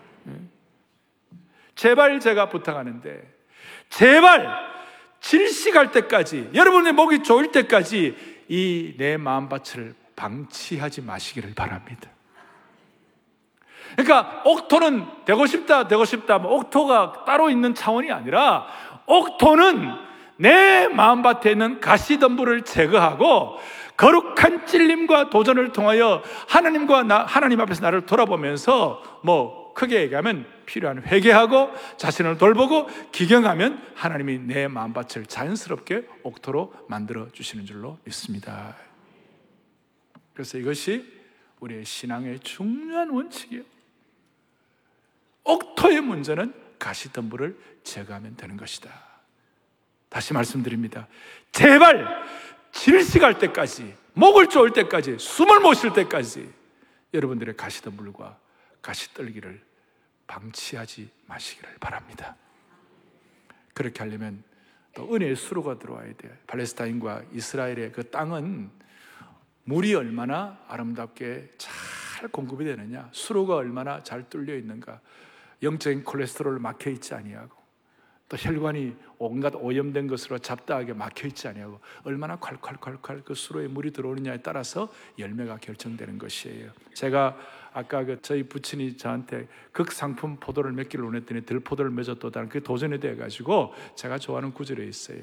제발 1.74 2.20
제가 2.20 2.50
부탁하는데 2.50 3.22
제발 3.90 4.48
질식할 5.22 5.92
때까지 5.92 6.52
여러분의 6.54 6.94
목이 6.94 7.24
조일 7.24 7.52
때까지 7.52 8.16
이 8.48 8.94
내 8.98 9.18
마음밭을 9.18 9.96
방치하지 10.16 11.02
마시기를 11.02 11.54
바랍니다. 11.56 12.10
그러니까 13.96 14.42
옥토는 14.46 15.06
되고 15.26 15.46
싶다, 15.46 15.88
되고 15.88 16.06
싶다. 16.06 16.38
뭐 16.38 16.56
옥토가 16.56 17.26
따로 17.26 17.50
있는 17.50 17.74
차원이 17.74 18.12
아니라 18.12 18.68
옥토는 19.06 20.10
내 20.38 20.88
마음밭에 20.88 21.52
있는 21.52 21.80
가시덤불을 21.80 22.64
제거하고 22.64 23.60
거룩한 23.98 24.66
찔림과 24.66 25.30
도전을 25.30 25.74
통하여 25.74 26.24
하나님과 26.48 27.04
나, 27.04 27.24
하나님 27.26 27.60
앞에서 27.60 27.82
나를 27.82 28.06
돌아보면서 28.06 29.20
뭐 29.24 29.74
크게 29.74 30.02
얘기하면 30.04 30.46
필요한 30.66 31.04
회개하고 31.04 31.72
자신을 31.98 32.38
돌보고 32.38 32.88
기경하면 33.12 33.82
하나님이 33.96 34.40
내 34.40 34.68
마음밭을 34.68 35.26
자연스럽게 35.26 36.08
옥토로 36.24 36.74
만들어 36.88 37.30
주시는 37.32 37.66
줄로 37.66 37.98
믿습니다. 38.06 38.76
그래서 40.34 40.58
이것이 40.58 41.06
우리의 41.60 41.84
신앙의 41.84 42.40
중요한 42.40 43.10
원칙이에요. 43.10 43.64
옥토의 45.50 46.02
문제는 46.02 46.54
가시덤불을 46.78 47.58
제거하면 47.84 48.36
되는 48.38 48.56
것이다. 48.56 48.92
다시 50.08 50.34
말씀드립니다. 50.34 51.08
제발 51.52 52.24
질식할 52.72 53.40
때까지, 53.40 53.96
목을 54.14 54.48
쪼을 54.48 54.74
때까지, 54.74 55.18
숨을 55.18 55.60
못 55.60 55.74
쉴 55.74 55.92
때까지 55.94 56.52
여러분들의 57.14 57.58
가시덤불과 57.58 58.38
가시떨기를 58.82 59.62
방치하지 60.28 61.10
마시기를 61.26 61.78
바랍니다. 61.80 62.36
그렇게 63.74 64.00
하려면 64.00 64.44
또 64.94 65.14
은혜의 65.14 65.36
수로가 65.36 65.80
들어와야 65.80 66.14
돼요. 66.14 66.32
팔레스타인과 66.48 67.24
이스라엘의 67.34 67.92
그 67.92 68.10
땅은 68.10 68.70
물이 69.64 69.96
얼마나 69.96 70.60
아름답게 70.68 71.54
잘 71.58 72.28
공급이 72.30 72.66
되느냐, 72.66 73.10
수로가 73.12 73.56
얼마나 73.56 74.04
잘 74.04 74.30
뚫려 74.30 74.56
있는가, 74.56 75.00
영적인 75.62 76.04
콜레스테롤 76.04 76.60
막혀 76.60 76.90
있지 76.92 77.14
아니하고 77.14 77.60
또 78.30 78.38
혈관이 78.38 78.96
온갖 79.18 79.56
오염된 79.56 80.08
것으로 80.08 80.38
잡다하게 80.38 80.94
막혀 80.94 81.28
있지 81.28 81.48
아니하고 81.48 81.80
얼마나 82.04 82.38
콸콸콸콸 82.38 83.26
그 83.26 83.34
수로에 83.34 83.68
물이 83.68 83.92
들어오느냐에 83.92 84.38
따라서 84.44 84.94
열매가 85.18 85.58
결정되는 85.58 86.20
것이에요. 86.20 86.72
제가 86.94 87.36
아까 87.74 88.04
그 88.04 88.22
저희 88.22 88.44
부친이 88.44 88.98
저한테 88.98 89.48
극상품 89.72 90.38
포도를 90.40 90.72
맺기를 90.74 91.04
원했더니 91.06 91.42
들포도를 91.42 91.90
맺었도다는 91.92 92.50
그 92.50 92.62
도전이 92.62 93.00
돼 93.00 93.16
가지고 93.16 93.74
제가 93.96 94.20
좋아하는 94.20 94.54
구절에 94.54 94.86
있어요. 94.86 95.22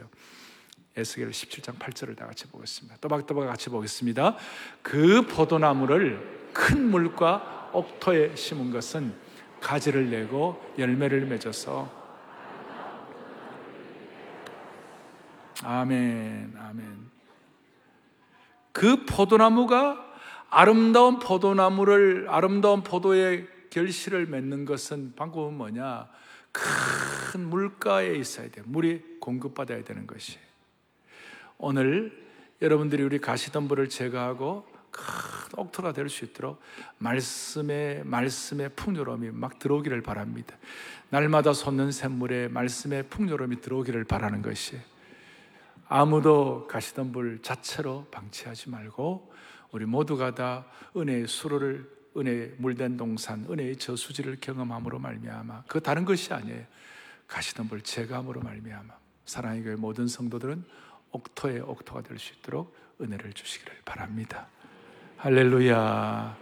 에스겔 0.97 1.31
17장 1.31 1.79
8절을 1.79 2.17
다 2.17 2.27
같이 2.27 2.49
보겠습니다. 2.49 2.97
또박또박 3.01 3.47
같이 3.47 3.71
보겠습니다. 3.71 4.37
그 4.83 5.23
포도나무를 5.27 6.51
큰 6.53 6.91
물과 6.91 7.71
옥토에 7.73 8.35
심은 8.35 8.71
것은 8.71 9.26
가지를 9.67 10.11
내고 10.11 10.63
열매를 10.79 11.27
맺어서 11.27 11.91
아멘, 15.65 16.55
아멘. 16.57 17.11
그 18.71 19.05
포도나무가 19.07 19.99
아름다운 20.51 21.19
포도나무를 21.19 22.27
아름다운 22.29 22.85
포도의 22.85 23.49
결실을 23.71 24.27
맺는 24.27 24.67
것은 24.67 25.15
방법은 25.17 25.55
뭐냐? 25.55 26.09
큰 26.53 27.49
물가에 27.49 28.15
있어야 28.15 28.49
돼. 28.49 28.63
물이 28.65 29.19
공급받아야 29.19 29.83
되는 29.83 30.07
것이. 30.07 30.39
오늘 31.59 32.25
여러분들이 32.63 33.03
우리 33.03 33.19
가시덤불을 33.19 33.89
제거하고 33.89 34.65
큰 34.97 35.59
옥토가 35.59 35.93
될 35.93 36.09
수 36.09 36.25
있도록 36.25 36.61
말씀의 36.99 38.05
말씀의 38.05 38.71
풍요로움이 38.71 39.31
막 39.31 39.59
들어오기를 39.59 40.01
바랍니다. 40.03 40.57
날마다 41.11 41.53
솟는 41.53 41.93
샘물에 41.93 42.49
말씀의 42.49 43.09
풍요로움이 43.09 43.61
들어오기를 43.61 44.05
바라는 44.05 44.43
것이 44.43 44.79
아무도 45.89 46.67
가시던 46.67 47.13
불 47.13 47.41
자체로 47.43 48.07
방치하지 48.11 48.71
말고 48.71 49.33
우리 49.71 49.85
모두가 49.85 50.35
다 50.35 50.65
은혜의 50.97 51.29
수로를 51.29 51.95
은혜 52.17 52.55
물된 52.57 52.97
동산 52.97 53.47
은혜의 53.49 53.77
저수지를 53.77 54.39
경험함으로 54.41 54.99
말미암아 54.99 55.65
그 55.69 55.81
다른 55.81 56.05
것이 56.07 56.33
아니에요. 56.33 56.65
가시던 57.29 57.69
불 57.69 57.83
제감으로 57.83 58.41
말미암아 58.41 58.95
사랑의 59.27 59.63
교회 59.65 59.77
모든 59.77 60.09
성도들은 60.09 60.65
옥토의 61.11 61.61
옥토가 61.61 62.03
될 62.03 62.19
수 62.19 62.33
있도록 62.35 62.75
은혜를 63.01 63.35
주시기를 63.35 63.83
바랍니다. 63.85 64.49
할렐루야. 65.19 66.37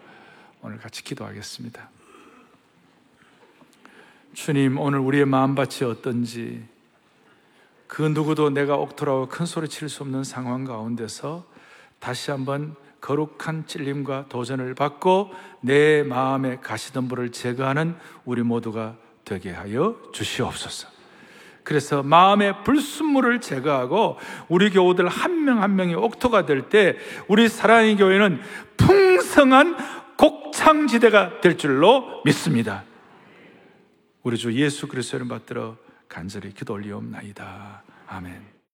오늘 0.63 0.79
같이 0.79 1.05
기도하겠습니다. 1.05 1.89
주님, 4.33 4.81
오늘 4.81 4.99
우리의 4.99 5.27
마음밭이 5.27 5.89
어떤지 5.89 6.67
그 7.87 8.03
누구도 8.03 8.51
내가 8.51 8.75
옥토라고 8.77 9.29
큰 9.29 9.47
소리 9.47 9.69
칠 9.69 9.89
수 9.89 10.03
없는 10.03 10.25
상황 10.25 10.65
가운데서 10.65 11.47
다시 12.01 12.33
한번 12.33 12.75
거룩한 13.01 13.69
찔림과 13.69 14.27
도전을 14.29 14.75
받고 14.75 15.33
내 15.61 16.03
마음의 16.03 16.61
가시덤불을 16.61 17.31
제거하는 17.31 17.97
우리 18.25 18.43
모두가 18.43 18.97
되게 19.25 19.53
하여 19.53 19.97
주시옵소서. 20.13 20.94
그래서 21.65 22.03
마음의 22.03 22.63
불순물을 22.63 23.41
제거하고 23.41 24.19
우리 24.49 24.71
교우들 24.71 25.09
한명한 25.09 25.75
명이 25.75 25.95
옥토가 25.95 26.47
될 26.47 26.69
때 26.69 26.97
우리 27.27 27.49
사랑의 27.49 27.97
교회는 27.97 28.41
풍성한 28.77 29.77
곡창지대가 30.17 31.41
될 31.41 31.59
줄로 31.59 32.23
믿습니다. 32.25 32.85
우리 34.23 34.37
주 34.37 34.53
예수 34.55 34.87
그리스도를 34.89 35.27
받들어 35.27 35.77
간절히 36.09 36.53
기도 36.53 36.75
올리옵나이다. 36.75 37.83
아멘. 38.07 38.54